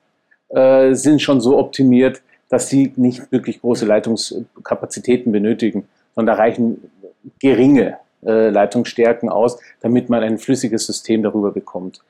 äh, 0.50 0.94
sind 0.94 1.22
schon 1.22 1.40
so 1.40 1.58
optimiert, 1.58 2.20
dass 2.48 2.68
sie 2.68 2.92
nicht 2.96 3.32
wirklich 3.32 3.60
große 3.60 3.86
Leitungskapazitäten 3.86 5.32
benötigen, 5.32 5.88
sondern 6.14 6.36
da 6.36 6.42
reichen 6.42 6.90
geringe 7.40 7.96
äh, 8.24 8.50
Leitungsstärken 8.50 9.28
aus, 9.28 9.58
damit 9.80 10.10
man 10.10 10.22
ein 10.22 10.38
flüssiges 10.38 10.86
System 10.86 11.22
darüber 11.22 11.50
bekommt 11.50 12.00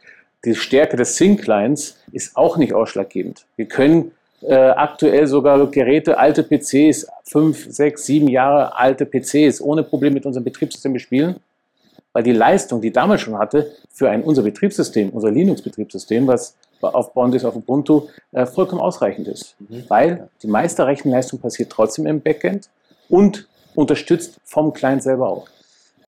die 0.44 0.54
Stärke 0.54 0.96
des 0.96 1.16
Sync-Clients 1.16 1.96
ist 2.12 2.36
auch 2.36 2.56
nicht 2.56 2.74
ausschlaggebend. 2.74 3.46
Wir 3.56 3.66
können 3.66 4.12
äh, 4.46 4.54
aktuell 4.54 5.26
sogar 5.26 5.66
Geräte, 5.70 6.18
alte 6.18 6.42
PCs, 6.42 7.06
fünf, 7.24 7.66
sechs, 7.70 8.04
sieben 8.04 8.28
Jahre 8.28 8.76
alte 8.76 9.06
PCs 9.06 9.60
ohne 9.60 9.82
Probleme 9.82 10.14
mit 10.14 10.26
unserem 10.26 10.44
Betriebssystem 10.44 10.92
bespielen. 10.92 11.36
weil 12.12 12.22
die 12.22 12.32
Leistung, 12.32 12.80
die 12.80 12.92
damals 12.92 13.22
schon 13.22 13.36
hatte, 13.36 13.72
für 13.90 14.08
ein, 14.08 14.22
unser 14.22 14.42
Betriebssystem, 14.42 15.10
unser 15.10 15.32
Linux-Betriebssystem, 15.32 16.28
was 16.28 16.54
aufbauend 16.80 17.34
ist 17.34 17.44
auf 17.44 17.56
Ubuntu, 17.56 18.08
äh, 18.30 18.46
vollkommen 18.46 18.80
ausreichend 18.80 19.26
ist. 19.26 19.56
Mhm. 19.58 19.84
Weil 19.88 20.28
die 20.40 20.46
meiste 20.46 20.86
Rechenleistung 20.86 21.40
passiert 21.40 21.70
trotzdem 21.70 22.06
im 22.06 22.20
Backend 22.20 22.68
und 23.08 23.48
unterstützt 23.74 24.38
vom 24.44 24.72
Client 24.72 25.02
selber 25.02 25.28
auch. 25.28 25.48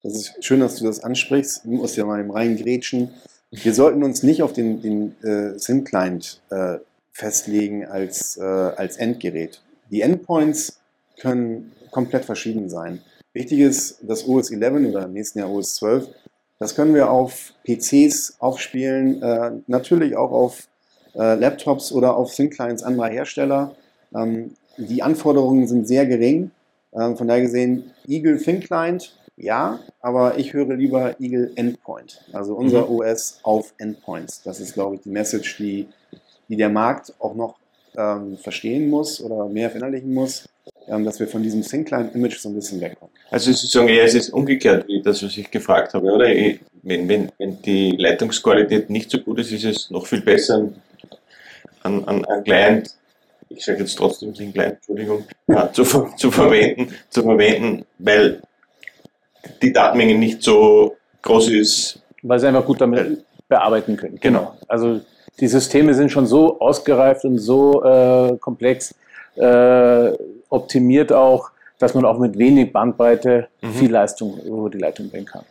Das 0.03 0.13
ist 0.13 0.45
schön, 0.45 0.61
dass 0.61 0.75
du 0.75 0.85
das 0.85 1.03
ansprichst. 1.03 1.65
Du 1.65 1.71
musst 1.71 1.97
ja 1.97 2.05
mal 2.05 2.21
im 2.21 2.31
reinen 2.31 2.55
Grätschen. 2.55 3.09
Wir 3.51 3.73
sollten 3.73 4.03
uns 4.03 4.23
nicht 4.23 4.41
auf 4.41 4.53
den, 4.53 4.81
den 4.81 5.15
äh, 5.23 5.57
SIM-Client 5.57 6.41
äh, 6.51 6.77
festlegen 7.17 7.83
als, 7.83 8.37
äh, 8.37 8.43
als 8.43 8.97
Endgerät. 8.97 9.59
Die 9.89 10.01
Endpoints 10.01 10.79
können 11.19 11.71
komplett 11.89 12.25
verschieden 12.25 12.69
sein. 12.69 13.01
Wichtig 13.33 13.59
ist, 13.59 13.97
dass 14.03 14.27
OS 14.27 14.51
11 14.51 14.89
oder 14.89 15.05
im 15.05 15.13
nächsten 15.13 15.39
Jahr 15.39 15.49
OS 15.49 15.75
12, 15.75 16.09
das 16.59 16.75
können 16.75 16.93
wir 16.93 17.09
auf 17.09 17.53
PCs 17.65 18.35
aufspielen, 18.37 19.21
äh, 19.23 19.51
natürlich 19.65 20.15
auch 20.15 20.31
auf 20.31 20.67
äh, 21.15 21.33
Laptops 21.33 21.91
oder 21.91 22.15
auf 22.15 22.33
SIM-Clients 22.33 22.83
anderer 22.83 23.09
Hersteller. 23.09 23.75
Ähm, 24.13 24.53
die 24.77 25.01
Anforderungen 25.01 25.67
sind 25.67 25.87
sehr 25.87 26.05
gering. 26.05 26.51
Ähm, 26.93 27.17
von 27.17 27.27
daher 27.27 27.41
gesehen, 27.41 27.91
Eagle 28.07 28.37
Thin 28.37 28.59
Client, 28.59 29.17
ja, 29.37 29.79
aber 30.01 30.37
ich 30.37 30.53
höre 30.53 30.75
lieber 30.75 31.19
Eagle 31.19 31.51
Endpoint, 31.55 32.23
also 32.31 32.53
unser 32.53 32.85
mhm. 32.85 32.99
OS 32.99 33.39
auf 33.41 33.73
Endpoints. 33.79 34.43
Das 34.43 34.59
ist, 34.59 34.75
glaube 34.75 34.95
ich, 34.95 35.01
die 35.01 35.09
Message, 35.09 35.57
die, 35.57 35.87
die 36.49 36.55
der 36.55 36.69
Markt 36.69 37.13
auch 37.19 37.35
noch 37.35 37.55
ähm, 37.97 38.37
verstehen 38.37 38.89
muss 38.89 39.21
oder 39.21 39.47
mehr 39.47 39.69
verinnerlichen 39.69 40.13
muss, 40.13 40.47
ähm, 40.87 41.03
dass 41.03 41.19
wir 41.19 41.27
von 41.27 41.43
diesem 41.43 41.61
Thin 41.61 41.85
Client 41.85 42.13
Image 42.15 42.37
so 42.37 42.49
ein 42.49 42.55
bisschen 42.55 42.79
wegkommen. 42.79 43.13
Also 43.31 43.51
Sie 43.51 43.67
sagen 43.67 43.87
eher, 43.87 44.03
es 44.03 44.13
ist 44.13 44.29
umgekehrt, 44.29 44.87
wie 44.87 45.01
das, 45.01 45.23
was 45.23 45.37
ich 45.37 45.49
gefragt 45.49 45.93
habe, 45.93 46.11
oder? 46.11 46.27
Wenn, 46.83 47.09
wenn, 47.09 47.31
wenn 47.37 47.61
die 47.61 47.91
Leitungsqualität 47.91 48.89
nicht 48.89 49.09
so 49.09 49.19
gut 49.19 49.39
ist, 49.39 49.51
ist 49.51 49.65
es 49.65 49.89
noch 49.89 50.05
viel 50.05 50.21
besser, 50.21 50.69
an, 51.83 52.03
an, 52.05 52.25
an 52.25 52.43
Client 52.43 52.97
ich 53.49 53.65
sage 53.65 53.79
jetzt 53.79 53.97
trotzdem 53.97 54.33
den 54.33 54.53
kleinen, 54.53 54.73
Entschuldigung, 54.73 55.25
ja, 55.47 55.71
zu, 55.71 55.83
zu, 56.17 56.31
verwenden, 56.31 56.93
zu 57.09 57.23
verwenden, 57.23 57.85
weil 57.99 58.41
die 59.61 59.71
Datenmenge 59.71 60.15
nicht 60.15 60.43
so 60.43 60.97
groß 61.21 61.49
ist. 61.51 62.01
Weil 62.21 62.39
sie 62.39 62.47
einfach 62.47 62.65
gut 62.65 62.81
damit 62.81 63.23
bearbeiten 63.47 63.95
können. 63.95 64.19
Genau. 64.19 64.57
Also 64.67 65.01
die 65.39 65.47
Systeme 65.47 65.93
sind 65.93 66.11
schon 66.11 66.25
so 66.25 66.59
ausgereift 66.59 67.25
und 67.25 67.37
so 67.37 67.83
äh, 67.83 68.37
komplex 68.37 68.95
äh, 69.35 70.11
optimiert 70.49 71.11
auch, 71.11 71.51
dass 71.79 71.93
man 71.93 72.05
auch 72.05 72.17
mit 72.17 72.37
wenig 72.37 72.73
Bandbreite 72.73 73.47
mhm. 73.61 73.73
viel 73.73 73.91
Leistung 73.91 74.39
über 74.43 74.69
die 74.69 74.79
Leitung 74.79 75.09
bringen 75.09 75.25
kann. 75.25 75.45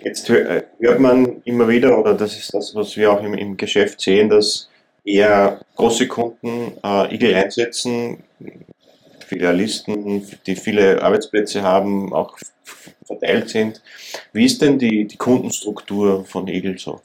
Jetzt 0.00 0.28
hört 0.28 1.00
man 1.00 1.42
immer 1.44 1.66
wieder, 1.66 1.98
oder 1.98 2.14
das 2.14 2.38
ist 2.38 2.54
das, 2.54 2.72
was 2.74 2.96
wir 2.96 3.10
auch 3.10 3.22
im, 3.22 3.34
im 3.34 3.56
Geschäft 3.56 4.00
sehen, 4.00 4.28
dass 4.28 4.68
eher 5.04 5.60
große 5.74 6.06
Kunden 6.06 6.72
äh, 6.84 7.12
Eagle 7.12 7.34
einsetzen, 7.34 8.22
Filialisten, 9.26 10.24
die 10.46 10.54
viele 10.54 11.02
Arbeitsplätze 11.02 11.62
haben, 11.62 12.12
auch 12.12 12.38
verteilt 13.04 13.48
sind. 13.50 13.82
Wie 14.32 14.44
ist 14.44 14.62
denn 14.62 14.78
die, 14.78 15.06
die 15.06 15.16
Kundenstruktur 15.16 16.24
von 16.24 16.46
Eagle 16.46 16.78
so? 16.78 17.00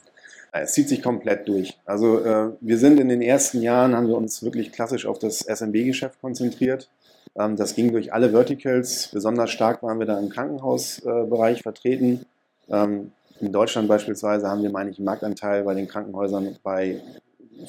Es 0.62 0.74
zieht 0.74 0.88
sich 0.88 1.02
komplett 1.02 1.48
durch. 1.48 1.80
Also 1.86 2.20
äh, 2.20 2.52
wir 2.62 2.78
sind 2.78 3.00
in 3.00 3.10
den 3.10 3.24
ersten 3.24 3.62
Jahren, 3.62 3.96
haben 3.96 4.08
wir 4.08 4.16
uns 4.16 4.44
wirklich 4.44 4.72
klassisch 4.72 5.08
auf 5.08 5.18
das 5.18 5.42
SMB-Geschäft 5.42 6.22
konzentriert. 6.22 6.90
Ähm, 7.36 7.56
das 7.56 7.74
ging 7.74 7.92
durch 7.92 8.14
alle 8.14 8.30
Verticals. 8.30 9.10
Besonders 9.12 9.50
stark 9.50 9.82
waren 9.82 9.98
wir 9.98 10.06
da 10.06 10.20
im 10.20 10.30
Krankenhausbereich 10.30 11.60
äh, 11.60 11.64
vertreten. 11.64 12.26
Ähm, 12.70 13.12
in 13.40 13.52
Deutschland 13.52 13.88
beispielsweise 13.88 14.48
haben 14.48 14.62
wir, 14.62 14.70
meine 14.70 14.92
ich, 14.92 15.00
einen 15.00 15.06
Marktanteil 15.06 15.64
bei 15.64 15.74
den 15.74 15.88
Krankenhäusern 15.88 16.56
bei 16.62 17.02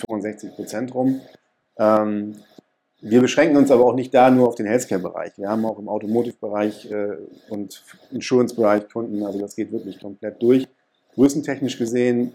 65 0.06 0.54
Prozent 0.54 0.94
rum. 0.94 1.22
Ähm, 1.78 2.36
wir 3.00 3.22
beschränken 3.22 3.56
uns 3.56 3.70
aber 3.70 3.86
auch 3.86 3.94
nicht 3.94 4.12
da 4.12 4.30
nur 4.30 4.46
auf 4.46 4.56
den 4.56 4.66
Healthcare-Bereich. 4.66 5.32
Wir 5.38 5.48
haben 5.48 5.64
auch 5.64 5.78
im 5.78 5.88
Automotive-Bereich 5.88 6.90
äh, 6.90 7.16
und 7.48 7.82
Insurance-Bereich 8.12 8.90
Kunden, 8.90 9.24
also 9.24 9.40
das 9.40 9.56
geht 9.56 9.72
wirklich 9.72 10.00
komplett 10.00 10.42
durch. 10.42 10.68
Größentechnisch 11.14 11.78
gesehen 11.78 12.34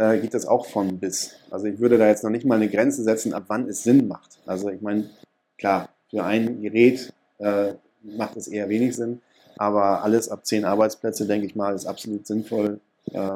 äh, 0.00 0.18
geht 0.18 0.32
das 0.32 0.46
auch 0.46 0.66
von 0.66 0.98
bis. 0.98 1.34
Also 1.50 1.66
ich 1.66 1.78
würde 1.78 1.98
da 1.98 2.08
jetzt 2.08 2.24
noch 2.24 2.30
nicht 2.30 2.46
mal 2.46 2.54
eine 2.54 2.70
Grenze 2.70 3.02
setzen, 3.02 3.34
ab 3.34 3.44
wann 3.48 3.68
es 3.68 3.84
Sinn 3.84 4.08
macht. 4.08 4.38
Also 4.46 4.70
ich 4.70 4.80
meine, 4.80 5.10
klar, 5.58 5.90
für 6.08 6.24
ein 6.24 6.62
Gerät 6.62 7.12
äh, 7.38 7.74
macht 8.02 8.36
es 8.36 8.48
eher 8.48 8.70
wenig 8.70 8.96
Sinn, 8.96 9.20
aber 9.58 10.02
alles 10.02 10.30
ab 10.30 10.46
zehn 10.46 10.64
Arbeitsplätze, 10.64 11.26
denke 11.26 11.46
ich 11.46 11.54
mal, 11.54 11.74
ist 11.74 11.84
absolut 11.84 12.26
sinnvoll, 12.26 12.80
äh, 13.12 13.28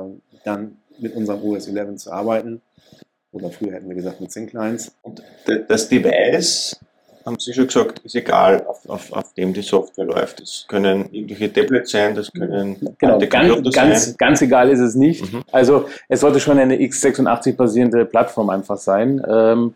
dann 0.44 0.78
mit 0.99 1.14
unserem 1.14 1.42
OS 1.42 1.68
11 1.68 1.97
zu 1.97 2.11
arbeiten. 2.11 2.62
Oder 3.30 3.50
früher 3.50 3.73
hätten 3.73 3.88
wir 3.88 3.97
gesagt 3.97 4.21
mit 4.21 4.33
Sync-Lines. 4.33 4.92
Und 5.02 5.23
das 5.68 5.88
Device, 5.88 6.78
haben 7.24 7.38
Sie 7.38 7.52
schon 7.54 7.66
gesagt, 7.66 8.00
ist 8.00 8.14
egal, 8.14 8.64
auf, 8.66 8.88
auf, 8.88 9.12
auf 9.12 9.32
dem 9.34 9.52
die 9.52 9.62
Software 9.62 10.04
läuft. 10.04 10.40
Das 10.40 10.66
können 10.68 11.08
irgendwelche 11.12 11.52
Tablets 11.52 11.90
sein, 11.90 12.14
das 12.14 12.30
können 12.32 12.96
genau, 12.98 13.18
ganz, 13.18 13.72
ganz, 13.72 14.16
ganz 14.16 14.42
egal 14.42 14.68
ist 14.68 14.80
es 14.80 14.94
nicht. 14.94 15.32
Mhm. 15.32 15.42
Also 15.50 15.88
es 16.08 16.20
sollte 16.20 16.40
schon 16.40 16.58
eine 16.58 16.76
x86-basierende 16.76 18.04
Plattform 18.04 18.50
einfach 18.50 18.76
sein. 18.76 19.22
Ähm, 19.28 19.74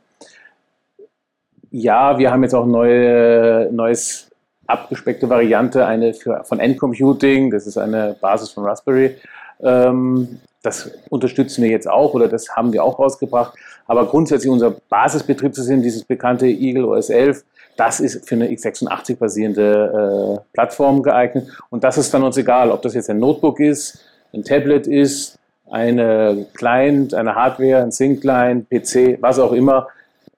ja, 1.70 2.18
wir 2.18 2.30
haben 2.30 2.42
jetzt 2.42 2.54
auch 2.54 2.66
neue, 2.66 3.68
neues 3.72 4.30
abgespeckte 4.66 5.28
Variante, 5.28 5.86
eine 5.86 6.14
für, 6.14 6.44
von 6.44 6.60
Endcomputing, 6.60 7.50
das 7.50 7.66
ist 7.66 7.78
eine 7.78 8.16
Basis 8.20 8.50
von 8.50 8.64
Raspberry. 8.64 9.16
Ähm, 9.60 10.40
das 10.62 10.90
unterstützen 11.08 11.62
wir 11.62 11.70
jetzt 11.70 11.88
auch 11.88 12.14
oder 12.14 12.28
das 12.28 12.56
haben 12.56 12.72
wir 12.72 12.82
auch 12.84 12.98
rausgebracht. 12.98 13.54
Aber 13.86 14.06
grundsätzlich 14.06 14.50
unser 14.50 14.70
Basisbetriebssystem, 14.70 15.82
dieses 15.82 16.04
bekannte 16.04 16.46
Eagle 16.46 16.84
OS 16.84 17.10
11, 17.10 17.44
das 17.76 18.00
ist 18.00 18.28
für 18.28 18.34
eine 18.34 18.48
x86 18.48 19.16
basierende 19.16 20.36
äh, 20.36 20.40
Plattform 20.52 21.02
geeignet. 21.02 21.48
Und 21.70 21.84
das 21.84 21.96
ist 21.96 22.12
dann 22.12 22.24
uns 22.24 22.36
egal, 22.36 22.72
ob 22.72 22.82
das 22.82 22.94
jetzt 22.94 23.08
ein 23.08 23.18
Notebook 23.18 23.60
ist, 23.60 24.00
ein 24.34 24.42
Tablet 24.42 24.86
ist, 24.86 25.38
eine 25.70 26.46
Client, 26.54 27.14
eine 27.14 27.34
Hardware, 27.34 27.82
ein 27.82 27.92
Sync-Client, 27.92 28.68
PC, 28.68 29.18
was 29.20 29.38
auch 29.38 29.52
immer. 29.52 29.88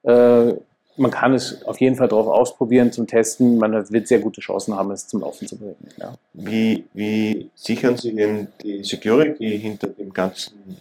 Äh, 0.02 0.52
man 1.00 1.10
kann 1.10 1.32
es 1.32 1.64
auf 1.64 1.80
jeden 1.80 1.96
Fall 1.96 2.08
drauf 2.08 2.26
ausprobieren 2.26 2.92
zum 2.92 3.06
Testen. 3.06 3.56
Man 3.56 3.72
wird 3.90 4.06
sehr 4.06 4.18
gute 4.18 4.42
Chancen 4.42 4.76
haben, 4.76 4.90
es 4.90 5.08
zum 5.08 5.22
Laufen 5.22 5.48
zu 5.48 5.56
bringen. 5.56 5.76
Ja. 5.96 6.14
Wie, 6.34 6.84
wie 6.92 7.50
sichern 7.54 7.96
Sie 7.96 8.14
denn 8.14 8.48
die 8.62 8.84
Security 8.84 9.58
hinter 9.58 9.88
dem 9.88 10.12
ganzen, 10.12 10.76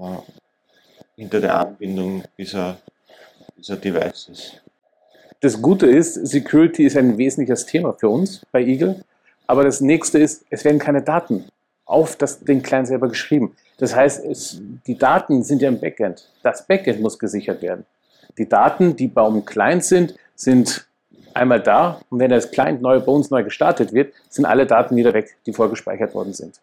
äh, 0.00 0.16
hinter 1.16 1.40
der 1.40 1.60
Anbindung 1.60 2.24
dieser, 2.38 2.78
dieser 3.58 3.76
Devices? 3.76 4.54
Das 5.40 5.60
Gute 5.60 5.86
ist, 5.86 6.14
Security 6.14 6.84
ist 6.84 6.96
ein 6.96 7.18
wesentliches 7.18 7.66
Thema 7.66 7.92
für 7.92 8.08
uns 8.08 8.40
bei 8.50 8.62
Eagle. 8.62 9.04
Aber 9.46 9.64
das 9.64 9.82
nächste 9.82 10.18
ist, 10.18 10.46
es 10.48 10.64
werden 10.64 10.78
keine 10.78 11.02
Daten 11.02 11.44
auf 11.84 12.16
das, 12.16 12.40
den 12.40 12.62
Client 12.62 12.88
selber 12.88 13.08
geschrieben. 13.08 13.54
Das 13.76 13.94
heißt, 13.94 14.24
es, 14.24 14.62
die 14.86 14.96
Daten 14.96 15.42
sind 15.42 15.60
ja 15.60 15.68
im 15.68 15.78
Backend. 15.78 16.26
Das 16.42 16.66
Backend 16.66 17.00
muss 17.00 17.18
gesichert 17.18 17.60
werden. 17.60 17.84
Die 18.38 18.48
Daten, 18.48 18.96
die 18.96 19.08
Baum 19.08 19.44
Client 19.44 19.84
sind, 19.84 20.14
sind 20.34 20.86
einmal 21.34 21.60
da 21.60 22.00
und 22.10 22.18
wenn 22.20 22.30
das 22.30 22.50
Client 22.50 22.80
neu 22.82 23.00
bei 23.00 23.12
uns 23.12 23.30
neu 23.30 23.42
gestartet 23.44 23.92
wird, 23.92 24.12
sind 24.28 24.44
alle 24.44 24.66
Daten 24.66 24.96
wieder 24.96 25.12
weg, 25.14 25.36
die 25.46 25.52
vorgespeichert 25.52 26.14
worden 26.14 26.32
sind. 26.32 26.60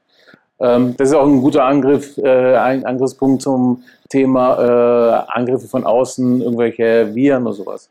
Ähm, 0.59 0.95
das 0.97 1.09
ist 1.09 1.15
auch 1.15 1.27
ein 1.27 1.41
guter 1.41 1.65
Angriff, 1.65 2.17
äh, 2.17 2.55
ein 2.55 2.85
Angriffspunkt 2.85 3.41
zum 3.41 3.83
Thema 4.09 5.25
äh, 5.27 5.31
Angriffe 5.31 5.67
von 5.67 5.85
außen, 5.85 6.41
irgendwelche 6.41 7.13
Viren 7.13 7.43
oder 7.43 7.53
sowas. 7.53 7.89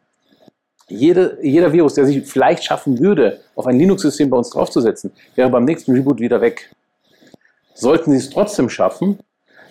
Jede, 0.89 1.39
jeder 1.43 1.73
Virus, 1.73 1.95
der 1.95 2.07
sich 2.07 2.27
vielleicht 2.27 2.65
schaffen 2.65 2.99
würde, 3.01 3.41
auf 3.55 3.67
ein 3.67 3.79
Linux-System 3.79 4.29
bei 4.29 4.37
uns 4.37 4.51
draufzusetzen, 4.51 5.13
wäre 5.35 5.49
beim 5.49 5.65
nächsten 5.65 5.93
Reboot 5.93 6.21
wieder 6.21 6.41
weg. 6.41 6.71
Sollten 7.75 8.13
sie 8.13 8.19
es 8.19 8.31
trotzdem 8.31 8.69
schaffen, 8.69 9.19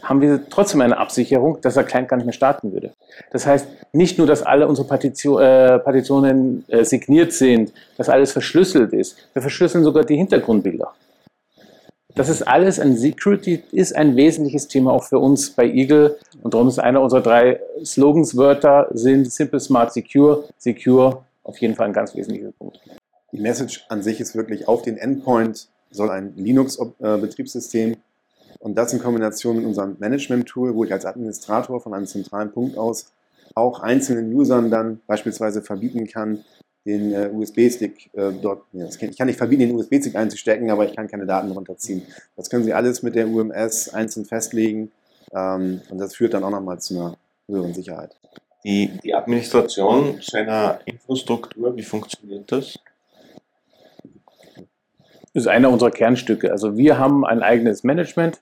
haben 0.03 0.22
wir 0.22 0.50
trotzdem 0.50 0.81
eine 0.81 0.98
Absicherung, 0.98 1.60
dass 1.62 1.75
der 1.75 1.83
Client 1.83 2.10
gar 2.10 2.17
nicht 2.17 2.25
mehr 2.25 2.33
starten 2.33 2.74
würde. 2.74 2.93
Das 3.31 3.48
heißt, 3.48 3.67
nicht 3.93 4.17
nur, 4.17 4.27
dass 4.27 4.43
alle 4.43 4.67
unsere 4.67 4.88
Partition, 4.88 5.41
äh, 5.41 5.79
Partitionen 5.79 6.65
äh, 6.67 6.83
signiert 6.83 7.33
sind, 7.33 7.74
dass 7.98 8.10
alles 8.10 8.31
verschlüsselt 8.31 8.93
ist, 8.93 9.17
wir 9.33 9.41
verschlüsseln 9.41 9.83
sogar 9.83 10.03
die 10.03 10.17
Hintergrundbilder. 10.17 10.93
Das 12.15 12.29
ist 12.29 12.43
alles 12.43 12.79
ein 12.79 12.95
Security, 12.95 13.63
ist 13.72 13.95
ein 13.95 14.15
wesentliches 14.15 14.67
Thema 14.67 14.91
auch 14.91 15.05
für 15.05 15.17
uns 15.17 15.50
bei 15.50 15.65
Eagle 15.65 16.17
und 16.43 16.53
darum 16.53 16.67
ist 16.67 16.77
einer 16.77 17.01
unserer 17.01 17.22
drei 17.22 17.60
Slogans-Wörter 17.83 18.89
sind 18.91 19.31
Simple, 19.31 19.60
Smart, 19.60 19.93
Secure. 19.93 20.43
Secure 20.57 21.24
auf 21.43 21.57
jeden 21.57 21.75
Fall 21.75 21.88
ein 21.88 21.93
ganz 21.93 22.15
wesentlicher 22.15 22.51
Punkt. 22.51 22.79
Die 23.31 23.39
Message 23.39 23.86
an 23.89 24.03
sich 24.03 24.19
ist 24.19 24.36
wirklich 24.36 24.67
auf 24.67 24.83
den 24.83 24.98
Endpoint 24.98 25.67
soll 25.89 26.10
ein 26.10 26.33
Linux-Betriebssystem 26.36 27.98
und 28.63 28.75
das 28.75 28.93
in 28.93 29.00
Kombination 29.00 29.58
mit 29.58 29.65
unserem 29.65 29.98
Management-Tool, 30.00 30.74
wo 30.74 30.86
ich 30.86 30.93
als 30.93 31.05
Administrator 31.05 31.82
von 31.82 31.93
einem 31.93 32.05
zentralen 32.05 32.50
Punkt 32.50 32.77
aus 32.77 33.12
auch 33.55 33.82
einzelnen 33.82 34.34
Usern 34.34 34.72
dann 34.72 35.01
beispielsweise 35.05 35.62
verbieten 35.62 36.08
kann, 36.08 36.46
den 36.86 37.13
äh, 37.13 37.29
USB-Stick 37.34 38.10
äh, 38.13 38.32
dort, 38.41 38.63
ja, 38.72 38.88
kann, 38.98 39.10
ich 39.10 39.17
kann 39.17 39.27
nicht 39.27 39.38
verbieten, 39.38 39.63
den 39.63 39.75
USB-Stick 39.75 40.15
einzustecken, 40.15 40.72
aber 40.72 40.86
ich 40.86 40.96
kann 40.96 41.10
keine 41.10 41.25
Daten 41.25 41.51
runterziehen. 41.51 42.03
Das 42.38 42.50
können 42.50 42.63
Sie 42.63 42.74
alles 42.74 43.03
mit 43.03 43.15
der 43.15 43.27
UMS 43.27 43.89
einzeln 43.89 44.25
festlegen 44.25 44.91
ähm, 45.34 45.82
und 45.89 45.98
das 45.98 46.15
führt 46.15 46.34
dann 46.34 46.46
auch 46.46 46.50
nochmal 46.50 46.79
zu 46.79 46.96
einer 46.96 47.17
höheren 47.50 47.74
Sicherheit. 47.74 48.15
Die, 48.63 48.98
die 49.03 49.13
Administration 49.13 50.20
seiner 50.22 50.79
Infrastruktur, 50.86 51.75
wie 51.75 51.84
funktioniert 51.84 52.50
das? 52.50 52.79
Das 55.34 55.43
ist 55.43 55.48
einer 55.48 55.70
unserer 55.70 55.91
Kernstücke. 55.91 56.50
Also 56.50 56.77
wir 56.77 56.98
haben 56.98 57.25
ein 57.25 57.43
eigenes 57.43 57.84
Management, 57.84 58.39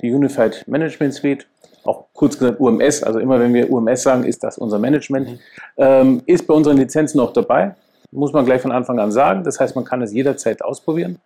die 0.00 0.12
Unified 0.12 0.64
Management 0.66 1.14
Suite, 1.14 1.46
auch 1.84 2.06
kurz 2.12 2.38
gesagt 2.38 2.60
UMS, 2.60 3.02
also 3.02 3.18
immer 3.18 3.40
wenn 3.40 3.54
wir 3.54 3.70
UMS 3.70 4.02
sagen, 4.02 4.24
ist 4.24 4.44
das 4.44 4.58
unser 4.58 4.78
Management, 4.78 5.30
mhm. 5.30 5.38
ähm, 5.76 6.22
ist 6.26 6.46
bei 6.46 6.54
unseren 6.54 6.76
Lizenzen 6.76 7.20
auch 7.20 7.32
dabei, 7.32 7.74
muss 8.10 8.32
man 8.32 8.44
gleich 8.44 8.62
von 8.62 8.72
Anfang 8.72 8.98
an 8.98 9.12
sagen. 9.12 9.44
Das 9.44 9.60
heißt, 9.60 9.74
man 9.74 9.84
kann 9.84 10.02
es 10.02 10.12
jederzeit 10.12 10.62
ausprobieren. 10.62 11.18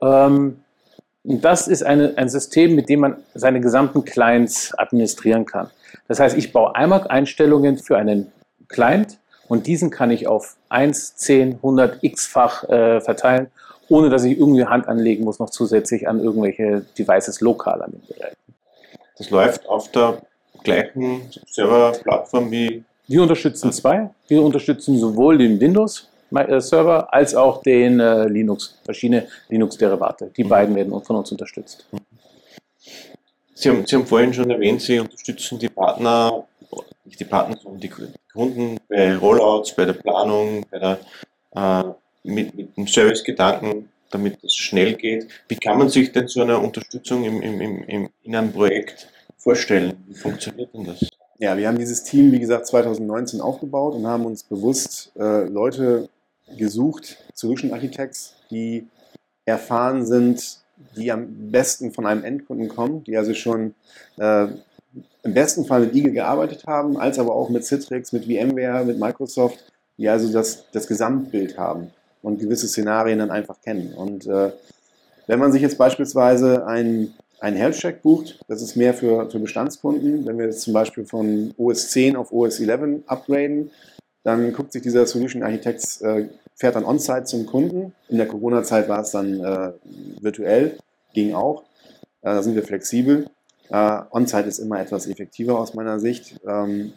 Ähm, 0.00 0.60
das 1.24 1.66
ist 1.66 1.82
eine, 1.82 2.16
ein 2.16 2.28
System, 2.28 2.76
mit 2.76 2.88
dem 2.88 3.00
man 3.00 3.16
seine 3.34 3.60
gesamten 3.60 4.04
Clients 4.04 4.72
administrieren 4.78 5.44
kann. 5.44 5.70
Das 6.06 6.20
heißt, 6.20 6.36
ich 6.36 6.52
baue 6.52 6.76
einmal 6.76 7.06
Einstellungen 7.08 7.78
für 7.78 7.98
einen 7.98 8.30
Client 8.68 9.18
und 9.48 9.66
diesen 9.66 9.90
kann 9.90 10.10
ich 10.10 10.28
auf 10.28 10.56
1, 10.68 11.16
10, 11.16 11.54
100 11.54 12.02
x-fach 12.02 12.64
äh, 12.68 13.00
verteilen, 13.00 13.48
ohne 13.88 14.10
dass 14.10 14.24
ich 14.24 14.38
irgendwie 14.38 14.64
Hand 14.64 14.88
anlegen 14.88 15.24
muss, 15.24 15.38
noch 15.38 15.50
zusätzlich 15.50 16.08
an 16.08 16.20
irgendwelche 16.20 16.84
Devices 16.98 17.40
lokal 17.40 17.82
an 17.82 17.92
den 17.92 18.02
Geräten. 18.06 18.36
Das 19.18 19.30
läuft 19.30 19.66
auf 19.68 19.90
der 19.92 20.22
gleichen 20.62 21.30
Serverplattform 21.46 22.50
wie. 22.50 22.84
Wir 23.08 23.22
unterstützen 23.22 23.72
zwei. 23.72 24.10
Wir 24.28 24.42
unterstützen 24.42 24.98
sowohl 24.98 25.38
den 25.38 25.60
Windows 25.60 26.08
äh, 26.34 26.60
Server 26.60 27.12
als 27.12 27.34
auch 27.34 27.62
den 27.62 28.00
äh, 28.00 28.26
Linux, 28.26 28.78
verschiedene 28.84 29.28
Linux-Derivate. 29.48 30.32
Die 30.36 30.44
mhm. 30.44 30.48
beiden 30.48 30.74
werden 30.74 31.02
von 31.02 31.16
uns 31.16 31.30
unterstützt. 31.30 31.86
Sie 33.54 33.70
haben, 33.70 33.86
Sie 33.86 33.96
haben 33.96 34.06
vorhin 34.06 34.34
schon 34.34 34.50
erwähnt, 34.50 34.82
Sie 34.82 34.98
unterstützen 34.98 35.58
die 35.58 35.68
Partner, 35.68 36.44
nicht 37.04 37.20
die 37.20 37.24
Partner, 37.24 37.56
sondern 37.62 37.80
die 37.80 37.90
Kunden 38.34 38.78
bei 38.88 39.16
Rollouts, 39.16 39.74
bei 39.74 39.86
der 39.86 39.94
Planung, 39.94 40.66
bei 40.70 40.78
der, 40.78 40.98
äh, 41.54 41.84
mit, 42.26 42.54
mit 42.54 42.76
dem 42.76 42.86
Service-Gedanken, 42.86 43.88
damit 44.10 44.42
es 44.42 44.54
schnell 44.54 44.94
geht. 44.94 45.28
Wie 45.48 45.56
kann 45.56 45.78
man 45.78 45.88
sich 45.88 46.12
denn 46.12 46.28
so 46.28 46.42
eine 46.42 46.58
Unterstützung 46.58 47.24
im, 47.24 47.42
im, 47.42 47.60
im, 47.60 48.08
in 48.22 48.36
einem 48.36 48.52
Projekt 48.52 49.08
vorstellen? 49.36 49.94
Wie 50.06 50.14
funktioniert 50.14 50.72
denn 50.74 50.84
das? 50.84 51.00
Ja, 51.38 51.56
wir 51.56 51.68
haben 51.68 51.78
dieses 51.78 52.02
Team, 52.02 52.32
wie 52.32 52.38
gesagt, 52.38 52.66
2019 52.66 53.40
aufgebaut 53.40 53.94
und 53.94 54.06
haben 54.06 54.24
uns 54.24 54.42
bewusst 54.42 55.12
äh, 55.16 55.44
Leute 55.44 56.08
gesucht, 56.56 57.18
Solution 57.34 57.72
Architects, 57.72 58.34
die 58.50 58.86
erfahren 59.44 60.06
sind, 60.06 60.60
die 60.96 61.12
am 61.12 61.50
besten 61.50 61.92
von 61.92 62.06
einem 62.06 62.24
Endkunden 62.24 62.68
kommen, 62.68 63.04
die 63.04 63.16
also 63.16 63.34
schon 63.34 63.74
äh, 64.18 64.46
im 65.24 65.34
besten 65.34 65.66
Fall 65.66 65.80
mit 65.80 65.94
Eagle 65.94 66.12
gearbeitet 66.12 66.66
haben, 66.66 66.96
als 66.96 67.18
aber 67.18 67.34
auch 67.34 67.50
mit 67.50 67.64
Citrix, 67.64 68.12
mit 68.12 68.24
VMware, 68.24 68.84
mit 68.84 68.98
Microsoft, 68.98 69.58
die 69.98 70.08
also 70.08 70.32
das, 70.32 70.70
das 70.70 70.86
Gesamtbild 70.86 71.58
haben 71.58 71.90
und 72.26 72.40
gewisse 72.40 72.66
Szenarien 72.66 73.20
dann 73.20 73.30
einfach 73.30 73.60
kennen. 73.60 73.94
Und 73.94 74.26
äh, 74.26 74.50
wenn 75.28 75.38
man 75.38 75.52
sich 75.52 75.62
jetzt 75.62 75.78
beispielsweise 75.78 76.66
ein, 76.66 77.14
ein 77.38 77.54
Health 77.54 77.76
Check 77.76 78.02
bucht, 78.02 78.40
das 78.48 78.62
ist 78.62 78.74
mehr 78.74 78.94
für, 78.94 79.30
für 79.30 79.38
Bestandskunden, 79.38 80.26
wenn 80.26 80.36
wir 80.36 80.46
jetzt 80.46 80.62
zum 80.62 80.72
Beispiel 80.72 81.04
von 81.06 81.54
OS 81.56 81.90
10 81.90 82.16
auf 82.16 82.32
OS 82.32 82.58
11 82.58 83.04
upgraden, 83.06 83.70
dann 84.24 84.52
guckt 84.52 84.72
sich 84.72 84.82
dieser 84.82 85.06
Solution 85.06 85.44
Architect, 85.44 86.02
äh, 86.02 86.26
fährt 86.56 86.74
dann 86.74 86.84
on-site 86.84 87.26
zum 87.26 87.46
Kunden. 87.46 87.92
In 88.08 88.16
der 88.16 88.26
Corona-Zeit 88.26 88.88
war 88.88 89.02
es 89.02 89.12
dann 89.12 89.38
äh, 89.38 89.70
virtuell, 90.20 90.78
ging 91.14 91.32
auch. 91.32 91.62
Äh, 92.22 92.34
da 92.34 92.42
sind 92.42 92.56
wir 92.56 92.64
flexibel. 92.64 93.30
Äh, 93.68 94.00
on-site 94.10 94.48
ist 94.48 94.58
immer 94.58 94.80
etwas 94.80 95.06
effektiver 95.06 95.60
aus 95.60 95.74
meiner 95.74 96.00
Sicht. 96.00 96.40
Ähm, 96.44 96.92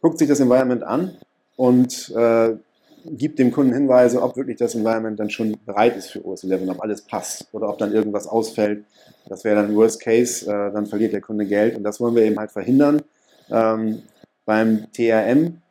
guckt 0.00 0.18
sich 0.18 0.28
das 0.28 0.40
Environment 0.40 0.82
an 0.84 1.18
und 1.56 2.10
äh, 2.16 2.56
gibt 3.04 3.38
dem 3.38 3.52
Kunden 3.52 3.72
Hinweise, 3.72 4.22
ob 4.22 4.36
wirklich 4.36 4.56
das 4.56 4.74
Environment 4.74 5.18
dann 5.18 5.30
schon 5.30 5.56
bereit 5.64 5.96
ist 5.96 6.10
für 6.10 6.24
OS 6.24 6.44
11, 6.44 6.68
ob 6.68 6.82
alles 6.82 7.02
passt 7.02 7.46
oder 7.52 7.68
ob 7.68 7.78
dann 7.78 7.92
irgendwas 7.92 8.26
ausfällt. 8.26 8.84
Das 9.28 9.44
wäre 9.44 9.56
dann 9.56 9.74
Worst 9.74 10.00
Case, 10.00 10.46
äh, 10.46 10.72
dann 10.72 10.86
verliert 10.86 11.12
der 11.12 11.20
Kunde 11.20 11.46
Geld 11.46 11.76
und 11.76 11.82
das 11.82 12.00
wollen 12.00 12.14
wir 12.14 12.24
eben 12.24 12.38
halt 12.38 12.50
verhindern. 12.50 13.02
Ähm, 13.50 14.02
beim 14.44 14.86
TRM 14.92 15.62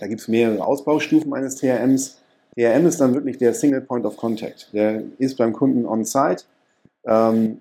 da 0.00 0.06
gibt 0.06 0.20
es 0.20 0.28
mehrere 0.28 0.64
Ausbaustufen 0.64 1.32
eines 1.34 1.56
TRMs. 1.56 2.18
TRM 2.56 2.86
ist 2.86 3.00
dann 3.00 3.14
wirklich 3.14 3.38
der 3.38 3.54
Single 3.54 3.80
Point 3.80 4.04
of 4.06 4.16
Contact. 4.16 4.72
Der 4.72 5.02
ist 5.18 5.36
beim 5.36 5.52
Kunden 5.52 5.86
on-site, 5.86 6.44
ähm, 7.04 7.60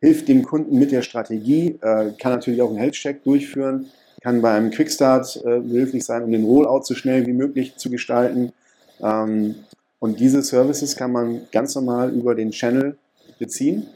hilft 0.00 0.28
dem 0.28 0.42
Kunden 0.42 0.78
mit 0.78 0.92
der 0.92 1.02
Strategie, 1.02 1.78
äh, 1.82 2.12
kann 2.18 2.32
natürlich 2.32 2.62
auch 2.62 2.70
einen 2.70 2.78
Health-Check 2.78 3.22
durchführen, 3.24 3.86
kann 4.20 4.42
bei 4.42 4.52
einem 4.52 4.70
Quickstart 4.70 5.36
äh, 5.44 5.60
behilflich 5.60 6.04
sein, 6.04 6.22
um 6.22 6.32
den 6.32 6.44
Rollout 6.44 6.82
so 6.84 6.94
schnell 6.94 7.26
wie 7.26 7.32
möglich 7.32 7.76
zu 7.76 7.90
gestalten. 7.90 8.52
Ähm, 9.00 9.56
und 9.98 10.20
diese 10.20 10.42
Services 10.42 10.96
kann 10.96 11.12
man 11.12 11.46
ganz 11.52 11.74
normal 11.74 12.10
über 12.10 12.34
den 12.34 12.50
Channel 12.50 12.96
beziehen. 13.38 13.86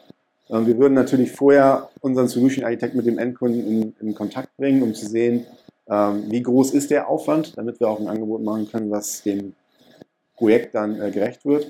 Ähm, 0.50 0.66
wir 0.66 0.78
würden 0.78 0.94
natürlich 0.94 1.32
vorher 1.32 1.88
unseren 2.00 2.28
Solution 2.28 2.64
Architect 2.64 2.94
mit 2.94 3.06
dem 3.06 3.18
Endkunden 3.18 3.66
in, 3.66 3.94
in 4.00 4.14
Kontakt 4.14 4.56
bringen, 4.56 4.82
um 4.82 4.94
zu 4.94 5.06
sehen, 5.06 5.46
ähm, 5.88 6.24
wie 6.30 6.42
groß 6.42 6.72
ist 6.72 6.90
der 6.90 7.08
Aufwand, 7.08 7.56
damit 7.56 7.80
wir 7.80 7.88
auch 7.88 8.00
ein 8.00 8.08
Angebot 8.08 8.42
machen 8.42 8.70
können, 8.70 8.90
was 8.90 9.22
dem 9.22 9.54
Projekt 10.36 10.74
dann 10.74 11.00
äh, 11.00 11.10
gerecht 11.10 11.44
wird. 11.44 11.66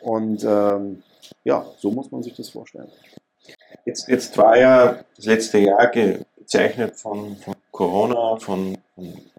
Und 0.00 0.44
ähm, 0.44 1.02
ja, 1.44 1.66
so 1.78 1.90
muss 1.90 2.10
man 2.10 2.22
sich 2.22 2.34
das 2.34 2.50
vorstellen. 2.50 2.88
Jetzt, 3.84 4.08
jetzt 4.08 4.36
war 4.38 4.56
ja 4.56 5.04
das 5.16 5.26
letzte 5.26 5.58
Jahr 5.58 5.88
gezeichnet 5.88 6.96
von, 6.96 7.36
von 7.36 7.54
Corona, 7.72 8.36
von, 8.36 8.78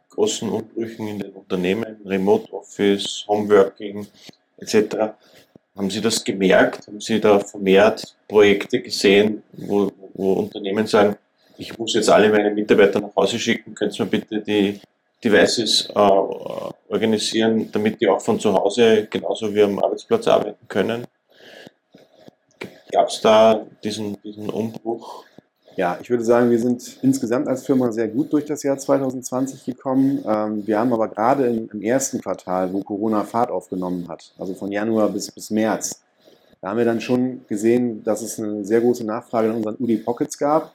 großen 0.10 0.50
Umbrüchen 0.50 1.08
in 1.08 1.20
den 1.20 1.32
Unternehmen, 1.32 1.98
Remote 2.06 2.52
Office, 2.54 3.26
Homeworking 3.28 4.06
etc. 4.58 5.16
Haben 5.76 5.90
Sie 5.90 6.02
das 6.02 6.24
gemerkt? 6.24 6.88
Haben 6.88 7.02
Sie 7.02 7.20
da 7.20 7.40
vermehrt 7.40 8.16
Projekte 8.28 8.82
gesehen, 8.82 9.44
wo, 9.54 9.92
wo 10.14 10.34
Unternehmen 10.34 10.86
sagen, 10.86 11.16
ich 11.58 11.78
muss 11.78 11.94
jetzt 11.94 12.10
alle 12.10 12.30
meine 12.30 12.52
Mitarbeiter 12.52 13.00
nach 13.00 13.16
Hause 13.16 13.40
schicken, 13.40 13.74
könnt 13.74 13.98
ihr 13.98 14.06
mir 14.06 14.12
bitte 14.12 14.42
die 14.42 14.80
Devices 15.24 15.90
äh, 15.90 16.00
organisieren, 16.90 17.72
damit 17.72 18.02
die 18.02 18.08
auch 18.08 18.22
von 18.22 18.40
zu 18.40 18.54
Hause 18.54 19.08
genauso 19.10 19.54
wie 19.54 19.64
am 19.64 19.80
Arbeitsplatz 19.80 20.28
arbeiten 20.28 20.68
können. 20.68 21.06
Gab 22.92 23.08
es 23.08 23.22
da 23.22 23.66
diesen, 23.84 24.22
diesen 24.22 24.50
Umbruch? 24.50 25.26
Ja, 25.76 25.98
ich 26.00 26.10
würde 26.10 26.24
sagen, 26.24 26.52
wir 26.52 26.60
sind 26.60 27.00
insgesamt 27.02 27.48
als 27.48 27.66
Firma 27.66 27.92
sehr 27.92 28.08
gut 28.08 28.32
durch 28.32 28.46
das 28.46 28.62
Jahr 28.62 28.78
2020 28.78 29.66
gekommen. 29.66 30.24
Ähm, 30.26 30.68
wir 30.68 30.78
haben 30.78 30.94
aber 30.94 31.08
gerade 31.08 31.48
im, 31.48 31.82
ersten 31.82 32.22
Quartal, 32.22 32.72
wo 32.72 32.82
Corona 32.82 33.24
Fahrt 33.24 33.50
aufgenommen 33.50 34.08
hat, 34.08 34.34
also 34.38 34.54
von 34.54 34.72
Januar 34.72 35.10
bis, 35.10 35.32
bis 35.32 35.50
März, 35.50 36.04
da 36.64 36.70
haben 36.70 36.78
wir 36.78 36.86
dann 36.86 37.02
schon 37.02 37.46
gesehen, 37.50 38.06
dass 38.06 38.22
es 38.22 38.40
eine 38.40 38.64
sehr 38.64 38.80
große 38.80 39.04
Nachfrage 39.04 39.50
in 39.50 39.56
unseren 39.56 39.76
UD 39.80 40.06
Pockets 40.06 40.38
gab. 40.38 40.74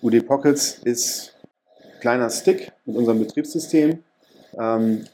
UD 0.00 0.24
Pockets 0.24 0.78
ist 0.84 1.34
ein 1.76 2.00
kleiner 2.00 2.30
Stick 2.30 2.70
mit 2.84 2.96
unserem 2.96 3.18
Betriebssystem, 3.18 3.98
ähm, 4.56 5.06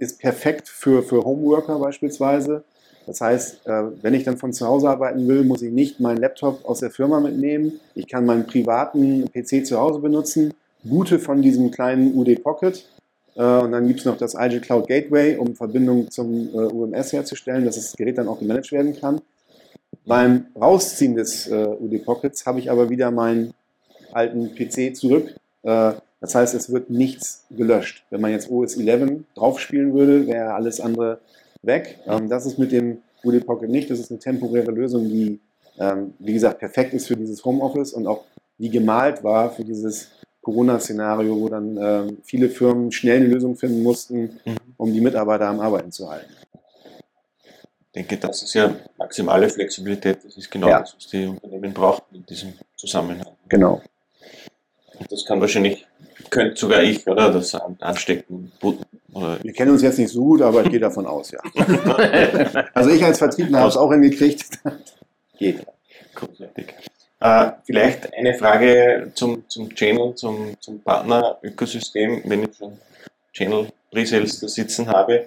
ist 0.00 0.18
perfekt 0.18 0.68
für, 0.68 1.04
für 1.04 1.22
Homeworker 1.22 1.78
beispielsweise. 1.78 2.64
Das 3.06 3.20
heißt, 3.20 3.66
äh, 3.66 3.82
wenn 4.02 4.14
ich 4.14 4.24
dann 4.24 4.38
von 4.38 4.52
zu 4.52 4.66
Hause 4.66 4.88
arbeiten 4.88 5.28
will, 5.28 5.44
muss 5.44 5.62
ich 5.62 5.72
nicht 5.72 6.00
meinen 6.00 6.18
Laptop 6.18 6.64
aus 6.64 6.80
der 6.80 6.90
Firma 6.90 7.20
mitnehmen. 7.20 7.80
Ich 7.94 8.08
kann 8.08 8.24
meinen 8.24 8.46
privaten 8.46 9.30
PC 9.32 9.66
zu 9.66 9.78
Hause 9.78 10.00
benutzen, 10.00 10.54
boote 10.82 11.18
von 11.18 11.42
diesem 11.42 11.70
kleinen 11.70 12.16
UD 12.16 12.42
Pocket. 12.42 12.84
Äh, 13.36 13.42
und 13.42 13.72
dann 13.72 13.86
gibt 13.86 14.00
es 14.00 14.06
noch 14.06 14.16
das 14.16 14.34
IG 14.34 14.60
Cloud 14.60 14.88
Gateway, 14.88 15.36
um 15.36 15.54
Verbindung 15.54 16.10
zum 16.10 16.48
äh, 16.54 16.56
UMS 16.56 17.12
herzustellen, 17.12 17.64
dass 17.64 17.76
das 17.76 17.94
Gerät 17.96 18.18
dann 18.18 18.28
auch 18.28 18.38
gemanagt 18.38 18.72
werden 18.72 18.98
kann. 18.98 19.20
Beim 20.06 20.46
Rausziehen 20.60 21.14
des 21.14 21.48
UD 21.48 22.04
Pockets 22.04 22.44
habe 22.44 22.58
ich 22.58 22.70
aber 22.70 22.90
wieder 22.90 23.10
meinen 23.10 23.54
alten 24.12 24.54
PC 24.54 24.94
zurück. 24.94 25.34
Das 25.62 26.34
heißt, 26.34 26.54
es 26.54 26.70
wird 26.70 26.90
nichts 26.90 27.46
gelöscht. 27.48 28.04
Wenn 28.10 28.20
man 28.20 28.32
jetzt 28.32 28.50
OS 28.50 28.76
11 28.76 29.24
draufspielen 29.34 29.94
würde, 29.94 30.26
wäre 30.26 30.52
alles 30.52 30.80
andere 30.80 31.20
weg. 31.66 31.98
Ähm, 32.06 32.28
das 32.28 32.46
ist 32.46 32.58
mit 32.58 32.72
dem 32.72 32.98
Woody 33.22 33.40
Pocket 33.40 33.70
nicht. 33.70 33.90
Das 33.90 33.98
ist 33.98 34.10
eine 34.10 34.20
temporäre 34.20 34.70
Lösung, 34.70 35.08
die, 35.08 35.40
ähm, 35.78 36.14
wie 36.18 36.32
gesagt, 36.32 36.58
perfekt 36.58 36.94
ist 36.94 37.08
für 37.08 37.16
dieses 37.16 37.44
Homeoffice 37.44 37.92
und 37.92 38.06
auch 38.06 38.24
wie 38.58 38.68
gemalt 38.68 39.24
war 39.24 39.50
für 39.50 39.64
dieses 39.64 40.10
Corona-Szenario, 40.42 41.40
wo 41.40 41.48
dann 41.48 41.76
ähm, 41.76 42.18
viele 42.22 42.48
Firmen 42.48 42.92
schnell 42.92 43.16
eine 43.16 43.26
Lösung 43.26 43.56
finden 43.56 43.82
mussten, 43.82 44.40
mhm. 44.44 44.56
um 44.76 44.92
die 44.92 45.00
Mitarbeiter 45.00 45.48
am 45.48 45.60
Arbeiten 45.60 45.90
zu 45.90 46.08
halten. 46.08 46.32
Ich 47.86 47.92
denke, 47.94 48.16
das 48.18 48.42
ist 48.42 48.54
ja 48.54 48.74
maximale 48.98 49.48
Flexibilität. 49.48 50.18
Das 50.24 50.36
ist 50.36 50.50
genau 50.50 50.68
ja. 50.68 50.80
das, 50.80 50.94
was 50.96 51.06
die 51.08 51.26
Unternehmen 51.26 51.72
brauchen 51.72 52.02
in 52.12 52.26
diesem 52.26 52.52
Zusammenhang. 52.76 53.26
Genau. 53.48 53.80
Das 55.10 55.24
kann 55.24 55.40
wahrscheinlich, 55.40 55.86
könnte 56.30 56.56
sogar 56.56 56.82
ich, 56.82 57.06
oder? 57.06 57.30
Das 57.32 57.54
anstecken. 57.54 58.52
Oder 58.62 59.38
Wir 59.42 59.52
kennen 59.52 59.70
uns 59.72 59.82
jetzt 59.82 59.98
nicht 59.98 60.10
so 60.10 60.24
gut, 60.24 60.42
aber 60.42 60.64
ich 60.64 60.70
gehe 60.70 60.80
davon 60.80 61.06
aus, 61.06 61.30
ja. 61.30 61.40
also 62.74 62.90
ich 62.90 63.04
als 63.04 63.18
Vertriebler 63.18 63.60
habe 63.60 63.68
es 63.68 63.76
auch 63.76 63.92
hingekriegt. 63.92 64.44
Geht. 65.38 65.66
Großartig. 66.14 66.74
Äh, 67.20 67.52
vielleicht 67.64 68.12
eine 68.14 68.34
Frage 68.34 69.10
zum, 69.14 69.48
zum 69.48 69.74
Channel, 69.74 70.14
zum, 70.14 70.56
zum 70.60 70.80
Partner-Ökosystem, 70.80 72.22
wenn 72.24 72.42
ich 72.44 72.56
schon 72.56 72.78
Channel 73.32 73.68
Presales 73.90 74.40
da 74.40 74.48
sitzen 74.48 74.88
habe. 74.88 75.26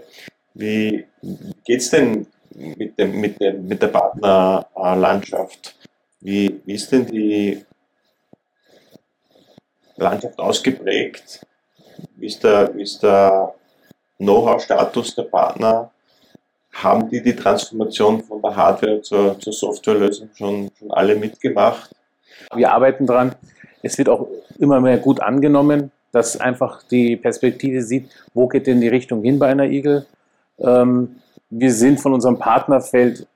Wie 0.53 1.05
geht 1.65 1.81
es 1.81 1.89
denn 1.89 2.27
mit, 2.53 2.97
dem, 2.99 3.19
mit, 3.19 3.41
dem, 3.41 3.67
mit 3.67 3.81
der 3.81 3.87
Partnerlandschaft? 3.87 5.75
Wie, 6.21 6.61
wie 6.65 6.73
ist 6.73 6.91
denn 6.91 7.05
die 7.05 7.63
Landschaft 9.97 10.39
ausgeprägt? 10.39 11.45
Wie 12.15 12.27
ist 12.27 12.43
der, 12.43 12.73
wie 12.75 12.83
ist 12.83 13.01
der 13.01 13.53
Know-how-Status 14.17 15.15
der 15.15 15.23
Partner? 15.23 15.91
Haben 16.73 17.09
die 17.09 17.21
die 17.21 17.35
Transformation 17.35 18.23
von 18.23 18.41
der 18.41 18.55
Hardware 18.55 19.01
zur, 19.01 19.39
zur 19.39 19.53
Softwarelösung 19.53 20.29
schon, 20.35 20.71
schon 20.77 20.91
alle 20.91 21.15
mitgemacht? 21.15 21.93
Wir 22.55 22.71
arbeiten 22.71 23.07
dran. 23.07 23.35
Es 23.81 23.97
wird 23.97 24.09
auch 24.09 24.27
immer 24.59 24.79
mehr 24.79 24.97
gut 24.97 25.19
angenommen, 25.19 25.91
dass 26.11 26.39
einfach 26.39 26.83
die 26.83 27.15
Perspektive 27.15 27.81
sieht, 27.81 28.09
wo 28.33 28.47
geht 28.47 28.67
denn 28.67 28.81
die 28.81 28.87
Richtung 28.87 29.23
hin 29.23 29.39
bei 29.39 29.47
einer 29.47 29.65
Eagle. 29.65 30.05
Ähm, 30.59 31.17
wir 31.49 31.71
sind 31.71 31.99
von 31.99 32.13
unserem 32.13 32.37
Partnerfeld, 32.37 33.27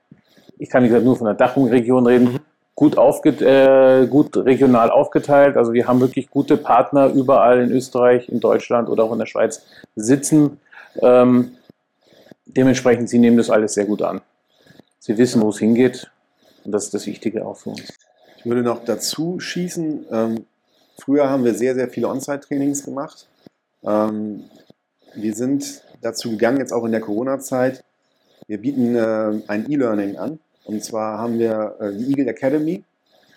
ich 0.58 0.70
kann 0.70 0.84
nicht 0.84 1.04
nur 1.04 1.16
von 1.16 1.26
der 1.26 1.36
Dachung-Region 1.36 2.06
reden, 2.06 2.34
mhm. 2.34 2.40
Gut, 2.76 2.98
aufge 2.98 3.30
äh, 3.30 4.08
gut 4.08 4.36
regional 4.38 4.90
aufgeteilt. 4.90 5.58
Also 5.58 5.74
wir 5.74 5.88
haben 5.88 6.00
wirklich 6.00 6.30
gute 6.30 6.58
Partner 6.58 7.08
überall 7.08 7.62
in 7.62 7.72
Österreich, 7.72 8.30
in 8.30 8.40
Deutschland 8.40 8.90
oder 8.90 9.04
auch 9.04 9.14
in 9.14 9.20
der 9.20 9.26
Schweiz 9.26 9.64
sitzen. 9.96 10.60
Ähm, 11.02 11.52
dementsprechend, 12.46 13.10
sie 13.10 13.20
nehmen 13.20 13.38
das 13.38 13.50
alles 13.50 13.74
sehr 13.74 13.86
gut 13.86 14.02
an. 14.02 14.22
Sie 15.00 15.18
wissen, 15.18 15.42
wo 15.42 15.50
es 15.50 15.60
hingeht 15.60 16.12
und 16.64 16.72
das 16.72 16.86
ist 16.86 16.94
das 16.94 17.08
Wichtige 17.08 17.46
auch 17.46 17.58
für 17.58 17.72
uns. 17.72 17.84
Ich 18.38 18.46
würde 18.46 18.64
noch 18.64 18.84
dazu 18.84 19.40
schießen, 19.40 20.06
ähm, 20.12 20.46
früher 20.98 21.30
haben 21.30 21.44
wir 21.44 21.54
sehr, 21.54 21.76
sehr 21.76 21.90
viele 21.90 22.08
On-Site-Trainings 22.08 22.84
gemacht. 22.84 23.28
Ähm, 23.84 24.46
wir 25.14 25.36
sind 25.36 25.84
dazu 26.02 26.32
gegangen, 26.32 26.58
jetzt 26.58 26.74
auch 26.74 26.86
in 26.86 26.92
der 26.92 27.02
Corona-Zeit. 27.02 27.84
Wir 28.48 28.60
bieten 28.60 28.96
äh, 28.96 29.42
ein 29.48 29.70
E-Learning 29.70 30.18
an. 30.18 30.40
Und 30.66 30.84
zwar 30.84 31.18
haben 31.18 31.40
wir 31.40 31.76
äh, 31.80 31.92
die 31.94 32.12
Eagle 32.12 32.28
Academy. 32.28 32.84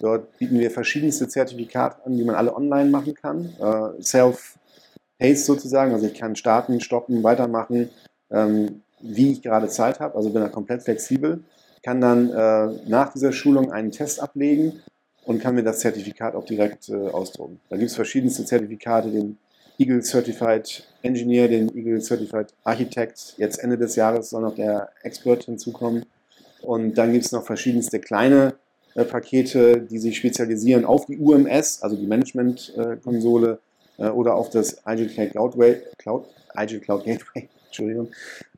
Dort 0.01 0.39
bieten 0.39 0.59
wir 0.59 0.71
verschiedenste 0.71 1.29
Zertifikate 1.29 2.05
an, 2.05 2.17
die 2.17 2.25
man 2.25 2.35
alle 2.35 2.55
online 2.55 2.91
machen 2.91 3.15
kann. 3.15 3.55
Äh, 3.61 4.03
Self-Paced 4.03 5.45
sozusagen. 5.45 5.93
Also 5.93 6.07
ich 6.07 6.15
kann 6.15 6.37
starten, 6.37 6.81
stoppen, 6.81 7.23
weitermachen. 7.23 7.91
Ähm, 8.31 8.83
wie 9.01 9.33
ich 9.33 9.43
gerade 9.43 9.69
Zeit 9.69 10.01
habe, 10.01 10.17
also 10.17 10.31
bin 10.31 10.41
da 10.41 10.49
komplett 10.49 10.83
flexibel, 10.83 11.45
kann 11.83 12.01
dann 12.01 12.31
äh, 12.31 12.89
nach 12.89 13.13
dieser 13.13 13.33
Schulung 13.33 13.71
einen 13.71 13.91
Test 13.91 14.23
ablegen 14.23 14.81
und 15.25 15.41
kann 15.41 15.55
mir 15.55 15.63
das 15.63 15.81
Zertifikat 15.81 16.35
auch 16.35 16.45
direkt 16.45 16.91
ausdrucken. 16.91 17.61
Da 17.71 17.77
gibt 17.77 17.91
es 17.91 17.97
verschiedenste 17.97 18.45
Zertifikate, 18.45 19.11
den 19.11 19.39
Eagle 19.79 20.03
Certified 20.03 20.87
Engineer, 21.03 21.49
den 21.49 21.75
Eagle 21.77 22.01
Certified 22.01 22.55
Architect. 22.63 23.35
Jetzt 23.39 23.59
Ende 23.59 23.77
des 23.77 23.97
Jahres 23.97 24.31
soll 24.31 24.43
noch 24.43 24.55
der 24.55 24.91
Expert 25.03 25.45
hinzukommen. 25.45 26.05
Und 26.65 26.95
dann 26.95 27.13
gibt 27.13 27.25
es 27.25 27.33
noch 27.33 27.45
verschiedenste 27.45 28.01
kleine 28.01 28.55
äh, 28.95 29.05
Pakete, 29.05 29.81
die 29.81 29.99
sich 29.99 30.17
spezialisieren 30.17 30.85
auf 30.85 31.07
die 31.07 31.19
UMS, 31.19 31.83
also 31.83 31.97
die 31.97 32.07
Management-Konsole, 32.07 33.59
äh, 33.99 34.09
oder 34.09 34.35
auf 34.35 34.51
das 34.51 34.87
Agile 34.87 35.09
Cloud, 35.09 35.57
Cloud, 35.99 36.27
Agile 36.55 36.81
Cloud 36.81 37.05
Gateway. 37.05 37.49
Entschuldigung. 37.67 38.09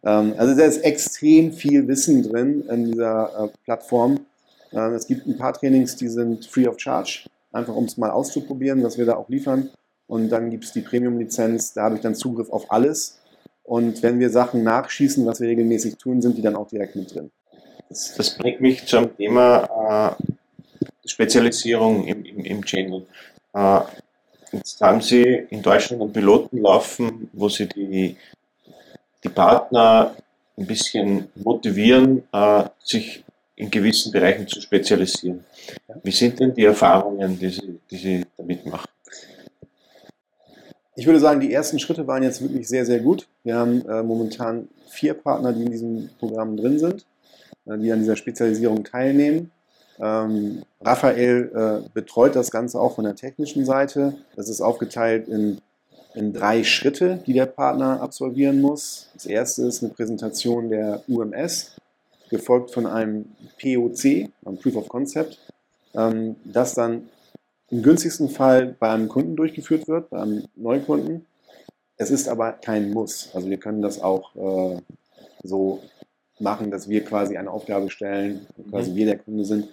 Ähm, 0.05 0.35
also 0.37 0.55
da 0.55 0.65
ist 0.65 0.79
extrem 0.79 1.53
viel 1.53 1.89
Wissen 1.89 2.23
drin 2.23 2.65
in 2.69 2.93
dieser 2.93 3.45
äh, 3.45 3.49
Plattform. 3.65 4.21
Ähm, 4.73 4.93
es 4.93 5.07
gibt 5.07 5.27
ein 5.27 5.39
paar 5.39 5.55
Trainings, 5.55 5.97
die 5.97 6.09
sind 6.09 6.45
free 6.47 6.69
of 6.69 6.79
charge, 6.79 7.29
einfach 7.53 7.75
um 7.75 7.85
es 7.85 7.97
mal 7.97 8.11
auszuprobieren, 8.11 8.83
was 8.83 8.99
wir 8.99 9.07
da 9.07 9.17
auch 9.17 9.29
liefern. 9.29 9.71
Und 10.07 10.29
dann 10.29 10.51
gibt 10.51 10.65
es 10.65 10.73
die 10.73 10.83
Premium-Lizenz, 10.83 11.73
da 11.73 11.85
habe 11.85 11.97
ich 11.97 12.03
dann 12.03 12.15
Zugriff 12.15 12.51
auf 12.51 12.71
alles. 12.71 13.19
Und 13.65 14.03
wenn 14.03 14.21
wir 14.21 14.31
Sachen 14.31 14.63
nachschießen, 14.63 15.27
was 15.27 15.41
wir 15.41 15.49
regelmäßig 15.49 15.97
tun, 15.97 16.23
sind 16.23 16.39
die 16.39 16.43
dann 16.43 16.55
auch 16.55 16.69
direkt 16.69 16.95
mit 16.95 17.13
drin. 17.13 17.31
Das, 17.89 18.15
das 18.15 18.37
bringt 18.37 18.61
mich 18.61 18.87
zum 18.87 19.17
Thema 19.17 20.17
äh, 20.19 21.09
Spezialisierung 21.09 22.05
im, 22.07 22.25
im, 22.25 22.45
im 22.45 22.65
Channel. 22.65 23.07
Äh, 23.55 23.81
jetzt 24.53 24.81
haben 24.81 25.01
Sie 25.01 25.23
in 25.51 25.63
Deutschland 25.63 26.03
einen 26.03 26.13
Piloten 26.13 26.59
laufen, 26.59 27.31
wo 27.33 27.49
Sie 27.49 27.67
die 27.67 28.17
die 29.27 29.33
Partner 29.33 30.15
ein 30.57 30.67
bisschen 30.67 31.29
motivieren, 31.35 32.23
äh, 32.33 32.65
sich 32.83 33.25
in 33.57 33.71
gewissen 33.71 34.13
Bereichen 34.13 34.47
zu 34.47 34.61
spezialisieren. 34.61 35.45
Wie 36.03 36.11
sind 36.11 36.39
denn 36.39 36.55
die 36.55 36.65
Erfahrungen, 36.65 37.39
die 37.39 37.49
Sie, 37.49 37.81
die 37.91 37.97
Sie 37.97 38.27
damit 38.37 38.65
machen? 38.67 38.91
Ich 40.95 41.07
würde 41.07 41.21
sagen, 41.21 41.41
die 41.41 41.53
ersten 41.53 41.79
Schritte 41.79 42.07
waren 42.07 42.23
jetzt 42.23 42.41
wirklich 42.41 42.69
sehr, 42.69 42.87
sehr 42.87 43.01
gut. 43.01 43.27
Wir 43.45 43.57
haben 43.57 43.87
äh, 43.87 44.03
momentan 44.03 44.69
vier 44.89 45.15
Partner, 45.15 45.53
die 45.53 45.65
in 45.65 45.71
diesem 45.71 46.11
Programm 46.19 46.57
drin 46.57 46.79
sind, 46.79 47.05
die 47.67 47.93
an 47.93 48.01
dieser 48.01 48.17
Spezialisierung 48.17 48.85
teilnehmen. 48.85 49.51
Ähm, 49.99 50.63
Raphael 50.81 51.51
äh, 51.55 51.89
betreut 51.93 52.37
das 52.37 52.51
Ganze 52.51 52.81
auch 52.81 52.95
von 52.97 53.05
der 53.05 53.17
technischen 53.17 53.65
Seite. 53.65 54.15
Das 54.37 54.49
ist 54.49 54.61
aufgeteilt 54.61 55.29
in 55.29 55.59
in 56.17 56.33
drei 56.33 56.65
Schritte, 56.65 57.23
die 57.27 57.35
der 57.35 57.45
Partner 57.45 58.01
absolvieren 58.01 58.63
muss. 58.63 59.11
Das 59.13 59.27
erste 59.27 59.65
ist 59.67 59.85
eine 59.85 59.93
Präsentation 59.93 60.71
der 60.71 61.03
UMS, 61.09 61.77
gefolgt 62.31 62.71
von 62.71 62.87
einem 62.87 63.27
POC, 63.61 64.31
einem 64.45 64.59
Proof 64.59 64.77
of 64.77 64.89
Concept, 64.89 65.39
ähm, 65.95 66.37
das 66.45 66.73
dann 66.73 67.11
im 67.69 67.83
günstigsten 67.83 68.31
Fall 68.31 68.75
bei 68.79 68.89
einem 68.89 69.09
Kunden 69.09 69.37
durchgeführt 69.37 69.89
wird, 69.89 70.09
bei 70.09 70.19
einem 70.19 70.45
Neukunden. 70.57 71.27
Es 71.99 72.11
ist 72.11 72.29
aber 72.29 72.53
kein 72.53 72.93
Muss. 72.93 73.29
Also 73.35 73.51
wir 73.51 73.59
können 73.59 73.83
das 73.83 74.01
auch 74.01 74.35
äh, 74.37 74.81
so 75.43 75.83
machen, 76.39 76.71
dass 76.71 76.89
wir 76.89 77.05
quasi 77.05 77.37
eine 77.37 77.51
Aufgabe 77.51 77.91
stellen, 77.91 78.47
quasi 78.71 78.91
mhm. 78.91 78.97
wir 78.97 79.07
der 79.07 79.19
Kunde 79.19 79.45
sind. 79.45 79.69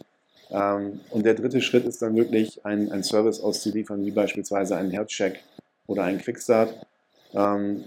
Ähm, 0.49 1.01
und 1.09 1.25
der 1.25 1.33
dritte 1.33 1.61
Schritt 1.61 1.85
ist 1.85 2.01
dann 2.01 2.15
wirklich 2.15 2.65
ein, 2.65 2.91
ein 2.91 3.03
Service 3.03 3.41
auszuliefern, 3.41 4.05
wie 4.05 4.11
beispielsweise 4.11 4.75
einen 4.75 4.91
Health-Check 4.91 5.39
oder 5.87 6.03
ein 6.03 6.19
Quickstart. 6.19 6.73
Ähm, 7.33 7.83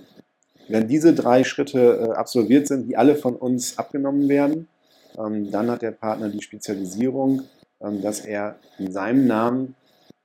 wenn 0.68 0.88
diese 0.88 1.14
drei 1.14 1.44
Schritte 1.44 2.08
äh, 2.10 2.12
absolviert 2.14 2.66
sind, 2.66 2.88
die 2.88 2.96
alle 2.96 3.16
von 3.16 3.36
uns 3.36 3.78
abgenommen 3.78 4.28
werden, 4.28 4.68
ähm, 5.16 5.50
dann 5.50 5.70
hat 5.70 5.82
der 5.82 5.92
Partner 5.92 6.28
die 6.28 6.42
Spezialisierung, 6.42 7.42
ähm, 7.80 8.02
dass 8.02 8.20
er 8.20 8.56
in 8.78 8.90
seinem 8.92 9.26
Namen 9.26 9.74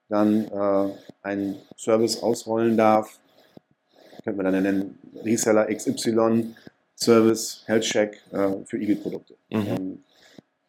dann 0.10 0.46
äh, 0.46 0.90
einen 1.22 1.56
Service 1.78 2.22
ausrollen 2.22 2.76
darf. 2.76 3.20
Könnte 4.24 4.42
man 4.42 4.52
dann 4.52 4.64
nennen 4.64 5.00
Reseller 5.24 5.68
XY 5.74 6.56
Service 7.02 7.64
Health 7.66 7.84
Check 7.84 8.22
äh, 8.32 8.64
für 8.66 8.78
Eagle-Produkte. 8.78 9.36
Mhm. 9.50 9.68
Ähm, 9.68 10.04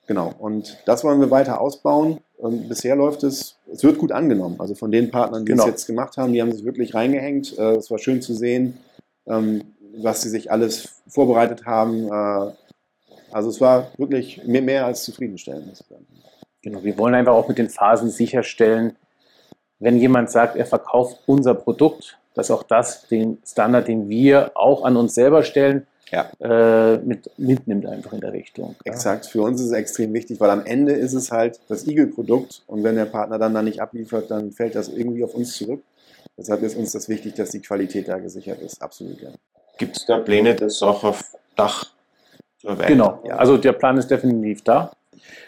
Genau, 0.06 0.34
und 0.38 0.78
das 0.84 1.04
wollen 1.04 1.20
wir 1.20 1.30
weiter 1.30 1.60
ausbauen. 1.60 2.20
Und 2.36 2.68
bisher 2.68 2.96
läuft 2.96 3.22
es, 3.22 3.56
es 3.72 3.84
wird 3.84 3.98
gut 3.98 4.10
angenommen. 4.10 4.56
Also 4.58 4.74
von 4.74 4.90
den 4.90 5.10
Partnern, 5.10 5.44
die 5.44 5.52
genau. 5.52 5.62
es 5.62 5.70
jetzt 5.70 5.86
gemacht 5.86 6.16
haben, 6.16 6.32
die 6.32 6.42
haben 6.42 6.52
sich 6.52 6.64
wirklich 6.64 6.94
reingehängt. 6.94 7.56
Äh, 7.56 7.76
es 7.76 7.90
war 7.90 7.98
schön 7.98 8.20
zu 8.20 8.34
sehen, 8.34 8.78
ähm, 9.26 9.62
was 9.96 10.22
sie 10.22 10.28
sich 10.28 10.50
alles 10.50 11.02
vorbereitet 11.06 11.66
haben. 11.66 12.08
Äh, 12.08 12.52
also 13.30 13.48
es 13.48 13.60
war 13.60 13.92
wirklich 13.96 14.44
mehr, 14.44 14.62
mehr 14.62 14.86
als 14.86 15.04
zufriedenstellend. 15.04 15.84
Genau, 16.62 16.82
wir 16.82 16.98
wollen 16.98 17.14
einfach 17.14 17.32
auch 17.32 17.48
mit 17.48 17.58
den 17.58 17.70
Phasen 17.70 18.10
sicherstellen, 18.10 18.96
wenn 19.78 19.98
jemand 19.98 20.30
sagt, 20.30 20.56
er 20.56 20.66
verkauft 20.66 21.20
unser 21.26 21.54
Produkt, 21.54 22.18
dass 22.34 22.50
auch 22.50 22.64
das 22.64 23.06
den 23.08 23.38
Standard, 23.46 23.88
den 23.88 24.08
wir 24.08 24.52
auch 24.54 24.84
an 24.84 24.96
uns 24.96 25.14
selber 25.14 25.42
stellen, 25.42 25.86
ja. 26.10 26.30
äh, 26.40 26.98
mit, 26.98 27.30
mitnimmt 27.38 27.86
einfach 27.86 28.12
in 28.12 28.20
der 28.20 28.32
Richtung. 28.32 28.76
Ja. 28.84 28.92
Exakt, 28.92 29.26
für 29.26 29.42
uns 29.42 29.60
ist 29.60 29.68
es 29.68 29.72
extrem 29.72 30.12
wichtig, 30.12 30.40
weil 30.40 30.50
am 30.50 30.64
Ende 30.64 30.92
ist 30.92 31.14
es 31.14 31.30
halt 31.30 31.60
das 31.68 31.86
Eagle-Produkt 31.86 32.62
und 32.66 32.84
wenn 32.84 32.96
der 32.96 33.06
Partner 33.06 33.38
dann 33.38 33.54
da 33.54 33.62
nicht 33.62 33.80
abliefert, 33.80 34.30
dann 34.30 34.52
fällt 34.52 34.74
das 34.74 34.88
irgendwie 34.88 35.24
auf 35.24 35.34
uns 35.34 35.56
zurück. 35.56 35.82
Deshalb 36.36 36.62
ist 36.62 36.76
uns 36.76 36.92
das 36.92 37.08
wichtig, 37.08 37.34
dass 37.34 37.50
die 37.50 37.60
Qualität 37.60 38.08
da 38.08 38.18
gesichert 38.18 38.60
ist. 38.60 38.80
Absolut, 38.82 39.20
ja. 39.20 39.30
Gibt 39.78 39.96
es 39.96 40.06
da 40.06 40.18
Pläne, 40.18 40.54
das 40.54 40.82
auch 40.82 41.04
auf 41.04 41.22
Dach 41.56 41.84
zu 42.58 42.68
erweitern? 42.68 42.92
Genau, 42.92 43.20
ja. 43.24 43.36
also 43.36 43.56
der 43.56 43.72
Plan 43.72 43.96
ist 43.96 44.10
definitiv 44.10 44.62
da. 44.62 44.92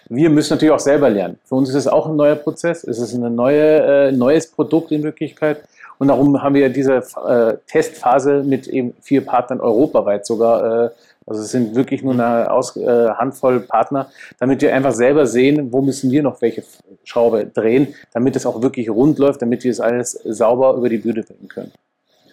Wir 0.08 0.30
müssen 0.30 0.54
natürlich 0.54 0.72
auch 0.72 0.80
selber 0.80 1.10
lernen. 1.10 1.38
Für 1.44 1.54
uns 1.56 1.68
ist 1.70 1.74
es 1.74 1.88
auch 1.88 2.06
ein 2.06 2.16
neuer 2.16 2.36
Prozess. 2.36 2.84
Es 2.84 2.98
ist 2.98 3.14
ein 3.14 3.34
neue, 3.34 4.08
äh, 4.08 4.12
neues 4.12 4.50
Produkt 4.50 4.92
in 4.92 5.02
Wirklichkeit. 5.02 5.62
Und 6.04 6.08
darum 6.08 6.42
haben 6.42 6.54
wir 6.54 6.68
diese 6.68 6.96
äh, 6.96 7.56
Testphase 7.66 8.42
mit 8.42 8.68
eben 8.68 8.92
vier 9.00 9.24
Partnern 9.24 9.62
europaweit 9.62 10.26
sogar 10.26 10.84
äh, 10.84 10.90
Also 11.24 11.40
es 11.40 11.50
sind 11.50 11.74
wirklich 11.74 12.02
nur 12.02 12.12
eine 12.12 12.50
Aus 12.50 12.76
äh, 12.76 13.08
Handvoll 13.08 13.60
Partner, 13.60 14.10
damit 14.38 14.60
wir 14.60 14.74
einfach 14.74 14.92
selber 14.92 15.26
sehen, 15.26 15.72
wo 15.72 15.80
müssen 15.80 16.10
wir 16.10 16.22
noch 16.22 16.42
welche 16.42 16.62
Schraube 17.04 17.46
drehen, 17.46 17.94
damit 18.12 18.36
es 18.36 18.44
auch 18.44 18.60
wirklich 18.60 18.90
rund 18.90 19.18
läuft, 19.18 19.40
damit 19.40 19.64
wir 19.64 19.70
es 19.70 19.80
alles 19.80 20.12
sauber 20.12 20.74
über 20.74 20.90
die 20.90 20.98
Bühne 20.98 21.22
bringen 21.22 21.48
können. 21.48 21.72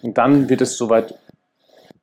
Und 0.02 0.18
dann 0.18 0.50
wird 0.50 0.60
es 0.60 0.76
soweit 0.76 1.14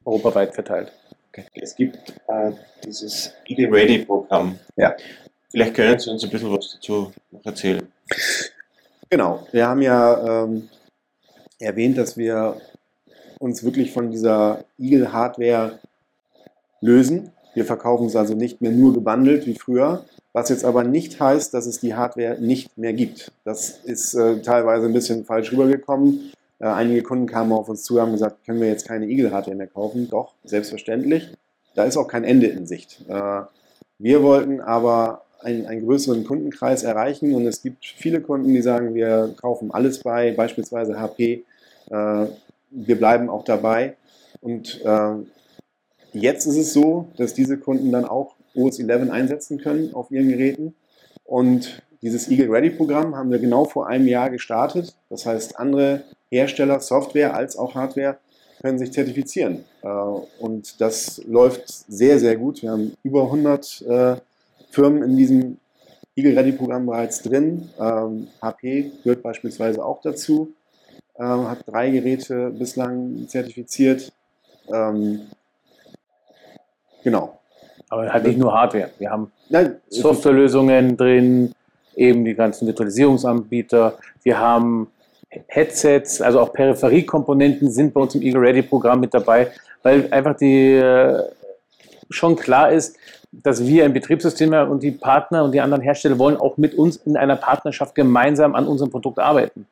europaweit 0.04 0.56
verteilt. 0.56 0.92
Okay. 1.28 1.44
Es 1.54 1.76
gibt 1.76 2.16
äh, 2.30 2.52
dieses 2.84 3.32
Eagle 3.46 3.72
Ready 3.72 4.06
Programm. 4.06 4.58
Ja. 4.76 4.96
Vielleicht 5.52 5.76
können 5.76 6.00
Sie 6.00 6.10
uns 6.10 6.24
ein 6.24 6.32
bisschen 6.32 6.52
was 6.52 6.74
dazu 6.74 7.12
noch 7.30 7.46
erzählen. 7.46 7.88
Genau, 9.12 9.48
wir 9.52 9.68
haben 9.68 9.84
ja 9.84 10.44
ähm, 10.46 10.68
erwähnt, 11.60 11.98
dass 11.98 12.18
wir 12.18 12.58
uns 13.40 13.64
wirklich 13.64 13.92
von 13.92 14.12
dieser 14.12 14.66
Eagle 14.78 15.14
Hardware 15.14 15.80
lösen. 16.82 17.32
Wir 17.54 17.66
verkaufen 17.66 18.08
es 18.08 18.16
also 18.16 18.36
nicht 18.36 18.62
mehr 18.62 18.72
nur 18.72 18.94
gebundelt 18.94 19.46
wie 19.46 19.56
früher, 19.56 20.06
was 20.34 20.50
jetzt 20.50 20.66
aber 20.66 20.84
nicht 20.84 21.20
heißt, 21.20 21.54
dass 21.54 21.66
es 21.66 21.80
die 21.80 21.96
Hardware 21.96 22.38
nicht 22.40 22.78
mehr 22.78 22.94
gibt. 22.94 23.32
Das 23.44 23.80
ist 23.84 24.14
äh, 24.14 24.42
teilweise 24.42 24.86
ein 24.86 24.94
bisschen 24.94 25.26
falsch 25.26 25.52
rübergekommen. 25.52 26.32
Äh, 26.60 26.66
einige 26.66 27.02
Kunden 27.02 27.26
kamen 27.26 27.52
auf 27.52 27.70
uns 27.70 27.84
zu 27.84 27.96
und 27.96 28.02
haben 28.02 28.12
gesagt, 28.12 28.46
können 28.46 28.62
wir 28.62 28.68
jetzt 28.68 28.88
keine 28.88 29.08
Eagle 29.08 29.32
Hardware 29.32 29.58
mehr 29.58 29.68
kaufen? 29.68 30.08
Doch, 30.10 30.34
selbstverständlich. 30.44 31.30
Da 31.76 31.86
ist 31.86 31.98
auch 31.98 32.08
kein 32.08 32.24
Ende 32.24 32.48
in 32.48 32.68
Sicht. 32.68 33.04
Äh, 33.08 33.42
wir 33.98 34.24
wollten 34.24 34.62
aber 34.62 35.24
einen, 35.42 35.66
einen, 35.66 35.86
größeren 35.86 36.26
Kundenkreis 36.26 36.84
erreichen 36.84 37.34
und 37.34 37.46
es 37.46 37.62
gibt 37.62 37.86
viele 37.86 38.22
Kunden, 38.22 38.54
die 38.54 38.62
sagen, 38.62 38.94
wir 38.94 39.34
kaufen 39.40 39.72
alles 39.72 40.00
bei, 40.00 40.32
beispielsweise 40.32 41.00
HP. 41.00 41.44
Äh, 41.90 42.26
wir 42.72 42.98
bleiben 42.98 43.30
auch 43.30 43.44
dabei. 43.44 43.96
Und 44.42 44.82
äh, 44.84 45.16
jetzt 46.14 46.46
ist 46.46 46.58
es 46.58 46.74
so, 46.74 47.10
dass 47.18 47.34
diese 47.34 47.58
Kunden 47.58 47.92
dann 47.92 48.06
auch 48.06 48.36
OS 48.56 48.80
11 48.80 49.12
einsetzen 49.12 49.60
können 49.60 49.94
auf 49.94 50.12
ihren 50.12 50.30
Geräten. 50.30 50.76
Und 51.24 51.82
dieses 52.02 52.30
Eagle 52.30 52.50
Ready 52.50 52.70
Programm 52.70 53.16
haben 53.16 53.32
wir 53.32 53.40
genau 53.40 53.66
vor 53.66 53.88
einem 53.88 54.08
Jahr 54.08 54.30
gestartet. 54.30 54.96
Das 55.10 55.26
heißt, 55.26 55.60
andere 55.60 56.04
Hersteller, 56.32 56.80
Software 56.80 57.36
als 57.36 57.58
auch 57.58 57.76
Hardware, 57.76 58.18
können 58.62 58.80
sich 58.80 58.92
zertifizieren. 58.92 59.66
Äh, 59.82 59.88
und 59.88 60.80
das 60.82 61.22
läuft 61.26 61.68
sehr, 61.68 62.20
sehr 62.20 62.36
gut. 62.36 62.62
Wir 62.62 62.72
haben 62.72 62.94
über 63.04 63.24
100 63.24 63.82
äh, 63.82 64.16
Firmen 64.70 65.04
in 65.04 65.18
diesem 65.18 65.58
Eagle 66.16 66.38
Ready 66.38 66.52
Programm 66.52 66.86
bereits 66.86 67.22
drin. 67.22 67.70
HP 67.78 68.80
ähm, 68.80 68.92
gehört 69.04 69.24
beispielsweise 69.24 69.84
auch 69.84 70.02
dazu, 70.02 70.54
ähm, 71.20 71.48
hat 71.48 71.60
drei 71.68 71.90
Geräte 71.90 72.50
bislang 72.52 73.28
zertifiziert. 73.28 74.12
Ähm, 74.72 75.22
genau. 77.04 77.40
Aber 77.90 78.12
halt 78.12 78.26
nicht 78.26 78.38
nur 78.38 78.54
Hardware. 78.54 78.92
Wir 79.00 79.10
haben 79.10 79.32
Nein, 79.50 79.78
Softwarelösungen 79.90 80.96
drin, 80.96 81.54
eben 81.96 82.24
die 82.24 82.36
ganzen 82.36 82.68
Virtualisierungsanbieter. 82.68 83.98
Wir 84.24 84.40
haben 84.40 84.88
Headsets, 85.48 86.22
also 86.22 86.40
auch 86.40 86.54
Peripheriekomponenten 86.54 87.72
sind 87.72 87.94
bei 87.94 88.02
uns 88.02 88.16
im 88.16 88.22
Eagle 88.22 88.42
Ready 88.42 88.62
Programm 88.62 89.00
mit 89.00 89.14
dabei, 89.14 89.52
weil 89.84 90.12
einfach 90.12 90.36
die 90.38 90.74
äh, 90.74 91.24
schon 92.10 92.36
klar 92.36 92.72
ist, 92.72 92.96
dass 93.32 93.66
wir 93.66 93.86
ein 93.86 93.94
Betriebssystem 93.94 94.54
haben 94.56 94.72
und 94.72 94.82
die 94.82 94.92
Partner 94.92 95.44
und 95.44 95.52
die 95.52 95.62
anderen 95.62 95.84
Hersteller 95.84 96.18
wollen 96.18 96.38
auch 96.38 96.58
mit 96.58 96.74
uns 96.74 96.98
in 96.98 97.16
einer 97.16 97.36
Partnerschaft 97.36 97.94
gemeinsam 97.94 98.56
an 98.56 98.68
unserem 98.68 98.90
Produkt 98.90 99.20
arbeiten. 99.20 99.68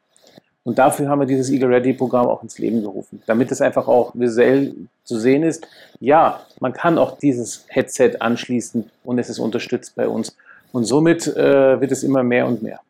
Und 0.68 0.80
dafür 0.80 1.08
haben 1.08 1.22
wir 1.22 1.26
dieses 1.26 1.50
Eagle 1.50 1.70
Ready 1.70 1.94
Programm 1.94 2.28
auch 2.28 2.44
ins 2.44 2.60
Leben 2.60 2.82
gerufen, 2.82 3.24
damit 3.26 3.50
es 3.54 3.62
einfach 3.62 3.88
auch 3.88 4.12
visuell 4.16 4.76
zu 5.06 5.18
sehen 5.18 5.44
ist. 5.44 5.66
Ja, 6.02 6.46
man 6.60 6.74
kann 6.74 6.98
auch 6.98 7.18
dieses 7.18 7.64
Headset 7.70 8.18
anschließen 8.20 8.92
und 9.06 9.18
es 9.18 9.30
ist 9.30 9.40
unterstützt 9.40 9.96
bei 9.96 10.10
uns. 10.10 10.36
Und 10.74 10.84
somit 10.84 11.26
äh, 11.26 11.80
wird 11.80 11.94
es 11.94 12.04
immer 12.04 12.22
mehr 12.22 12.46
und 12.46 12.64
mehr. 12.64 12.82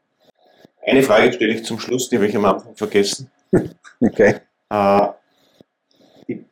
Eine 0.87 1.03
Frage 1.03 1.31
stelle 1.31 1.53
ich 1.53 1.65
zum 1.65 1.79
Schluss, 1.79 2.09
die 2.09 2.15
habe 2.15 2.25
ich 2.25 2.35
am 2.35 2.45
Anfang 2.45 2.73
vergessen. 2.73 3.29
okay. 3.99 4.37
Äh, 4.71 5.07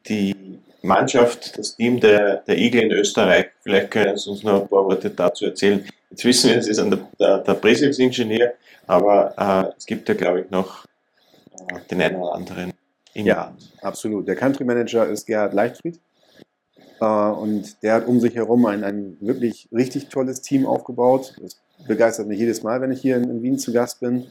die, 0.07 0.35
Mannschaft, 0.83 1.57
das 1.57 1.75
Team 1.75 1.99
der, 1.99 2.43
der 2.47 2.55
Igel 2.55 2.83
in 2.83 2.91
Österreich, 2.91 3.47
vielleicht 3.63 3.89
können 3.89 4.15
Sie 4.15 4.29
uns 4.29 4.43
noch 4.43 4.61
ein 4.61 4.67
paar 4.67 4.85
Worte 4.85 5.09
dazu 5.09 5.45
erzählen. 5.45 5.83
Jetzt 6.11 6.23
wissen 6.23 6.51
wir, 6.51 6.57
es 6.59 6.67
ist 6.67 6.77
der, 6.79 6.99
der, 7.19 7.37
der 7.39 7.53
Präsenzingenieur, 7.55 8.53
aber 8.85 9.33
äh, 9.71 9.73
es 9.75 9.87
gibt 9.87 10.07
ja, 10.07 10.13
glaube 10.13 10.41
ich, 10.41 10.51
noch 10.51 10.85
den 11.89 12.01
einen 12.01 12.15
oder 12.17 12.35
anderen. 12.35 12.73
Ja, 13.13 13.55
absolut. 13.81 14.27
Der 14.27 14.35
Country 14.35 14.65
Manager 14.65 15.07
ist 15.07 15.25
Gerhard 15.25 15.53
Leichtfried. 15.53 15.99
Äh, 16.99 17.05
und 17.05 17.81
der 17.83 17.93
hat 17.95 18.07
um 18.07 18.19
sich 18.19 18.35
herum 18.35 18.65
ein, 18.65 18.83
ein 18.83 19.17
wirklich 19.21 19.69
richtig 19.71 20.09
tolles 20.09 20.41
Team 20.41 20.65
aufgebaut. 20.65 21.35
Das 21.41 21.57
begeistert 21.87 22.27
mich 22.27 22.39
jedes 22.39 22.63
Mal, 22.63 22.81
wenn 22.81 22.91
ich 22.91 23.01
hier 23.01 23.17
in, 23.17 23.29
in 23.29 23.41
Wien 23.41 23.57
zu 23.57 23.71
Gast 23.73 23.99
bin. 23.99 24.27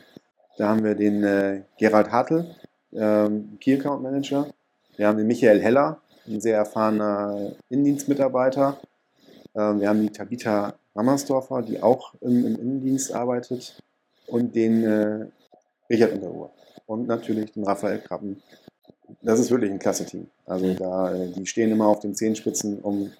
Da 0.56 0.68
haben 0.68 0.84
wir 0.84 0.94
den 0.94 1.24
äh, 1.24 1.62
Gerald 1.78 2.10
Hartl, 2.10 2.54
ähm, 2.92 3.58
Key 3.60 3.74
Account 3.74 4.02
Manager. 4.02 4.48
Wir 4.96 5.08
haben 5.08 5.18
den 5.18 5.26
Michael 5.26 5.60
Heller, 5.60 6.00
ein 6.26 6.40
sehr 6.40 6.56
erfahrener 6.56 7.52
Innendienstmitarbeiter. 7.68 8.78
Ähm, 9.56 9.80
wir 9.80 9.88
haben 9.88 10.00
die 10.00 10.10
Tabitha 10.10 10.74
Rammersdorfer, 10.94 11.62
die 11.62 11.82
auch 11.82 12.14
im, 12.20 12.46
im 12.46 12.54
Innendienst 12.54 13.12
arbeitet. 13.12 13.82
Und 14.26 14.54
den 14.54 14.84
äh, 14.84 15.26
Richard 15.90 16.12
Unterruhr. 16.12 16.50
Und 16.86 17.06
natürlich 17.06 17.52
den 17.52 17.64
Raphael 17.64 17.98
Krabben. 18.00 18.42
Das 19.22 19.40
ist 19.40 19.50
wirklich 19.50 19.70
ein 19.70 19.78
klasse 19.78 20.06
Team. 20.06 20.28
Also 20.46 20.74
da, 20.74 21.14
äh, 21.14 21.28
die 21.28 21.46
stehen 21.46 21.70
immer 21.70 21.86
auf 21.86 22.00
den 22.00 22.14
Zehenspitzen, 22.14 22.80
um 22.80 23.10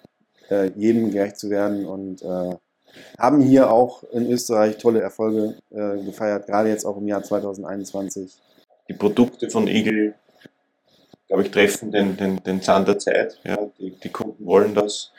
äh, 0.49 0.71
jedem 0.75 1.11
gerecht 1.11 1.37
zu 1.37 1.49
werden 1.49 1.85
und 1.85 2.21
äh, 2.21 2.55
haben 3.17 3.41
hier 3.41 3.71
auch 3.71 4.03
in 4.11 4.29
Österreich 4.31 4.77
tolle 4.77 5.01
Erfolge 5.01 5.55
äh, 5.71 6.03
gefeiert, 6.03 6.47
gerade 6.47 6.69
jetzt 6.69 6.85
auch 6.85 6.97
im 6.97 7.07
Jahr 7.07 7.23
2021. 7.23 8.31
Die 8.87 8.93
Produkte 8.93 9.49
von 9.49 9.67
Eagle, 9.67 10.13
glaube 11.27 11.43
ich, 11.43 11.51
treffen 11.51 11.91
den, 11.91 12.15
den, 12.17 12.41
den 12.43 12.61
Zahn 12.61 12.85
der 12.85 12.99
Zeit. 12.99 13.39
Ja, 13.43 13.57
die, 13.79 13.91
die 13.91 14.09
Kunden 14.09 14.45
wollen 14.45 14.75
das. 14.75 15.11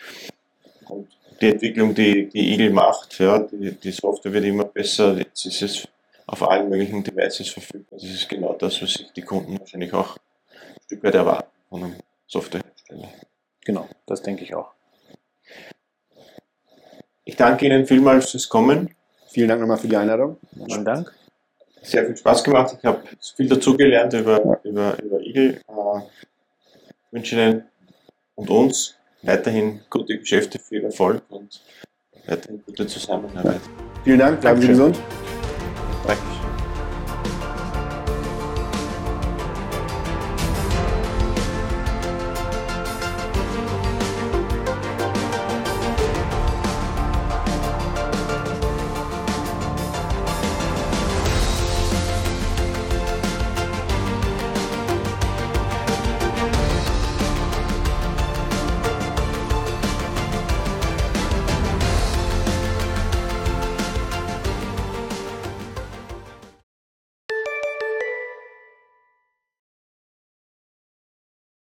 Und 0.89 1.09
die 1.41 1.49
Entwicklung, 1.49 1.95
die, 1.95 2.29
die 2.29 2.53
Eagle 2.53 2.71
macht, 2.71 3.19
ja, 3.19 3.41
die, 3.41 3.73
die 3.73 3.91
Software 3.91 4.33
wird 4.33 4.45
immer 4.45 4.65
besser. 4.65 5.19
Jetzt 5.19 5.45
ist 5.47 5.63
es 5.63 5.89
auf 6.27 6.43
allen 6.43 6.69
möglichen 6.69 7.05
Devices 7.05 7.49
verfügbar. 7.49 7.99
Das 8.01 8.09
ist 8.09 8.29
genau 8.29 8.55
das, 8.55 8.83
was 8.83 8.95
sich 8.95 9.13
die 9.13 9.23
Kunden 9.23 9.59
wahrscheinlich 9.59 9.93
auch 9.93 10.17
ein 10.17 10.81
Stück 10.85 11.03
weit 11.05 11.15
erwarten 11.15 11.51
von 11.69 11.85
einem 11.85 11.97
Softwarehersteller. 12.27 13.09
Genau, 13.65 13.89
das 14.07 14.23
denke 14.23 14.45
ich 14.45 14.55
auch. 14.55 14.73
Ich 17.25 17.37
danke 17.37 17.67
Ihnen 17.67 17.87
vielmals 17.87 18.31
fürs 18.31 18.49
Kommen. 18.49 18.95
Vielen 19.29 19.49
Dank 19.49 19.61
nochmal 19.61 19.79
für 19.79 19.89
die 19.89 19.97
Einladung. 19.97 20.39
Vielen 20.67 20.85
Dank. 20.85 21.13
Sehr 21.83 22.07
viel 22.07 22.17
Spaß 22.17 22.43
gemacht. 22.43 22.77
Ich 22.79 22.85
habe 22.85 23.03
viel 23.37 23.49
dazugelernt 23.49 24.13
über, 24.13 24.61
über, 24.65 24.97
über 25.03 25.21
Igel. 25.21 25.61
Äh, 25.69 25.99
ich 25.99 27.13
wünsche 27.13 27.37
Ihnen 27.37 27.65
und 28.35 28.51
uns 28.51 28.97
weiterhin 29.23 29.81
gute 29.91 30.19
Geschäfte, 30.19 30.59
viel 30.59 30.85
Erfolg 30.85 31.23
und 31.29 31.61
weiterhin 32.27 32.63
gute 32.65 32.87
Zusammenarbeit. 32.87 33.61
Vielen 34.05 34.19
Dank, 34.19 34.41
bleiben 34.41 34.61
Sie 34.61 34.69
gesund. 34.69 34.99
Danke. 36.07 36.36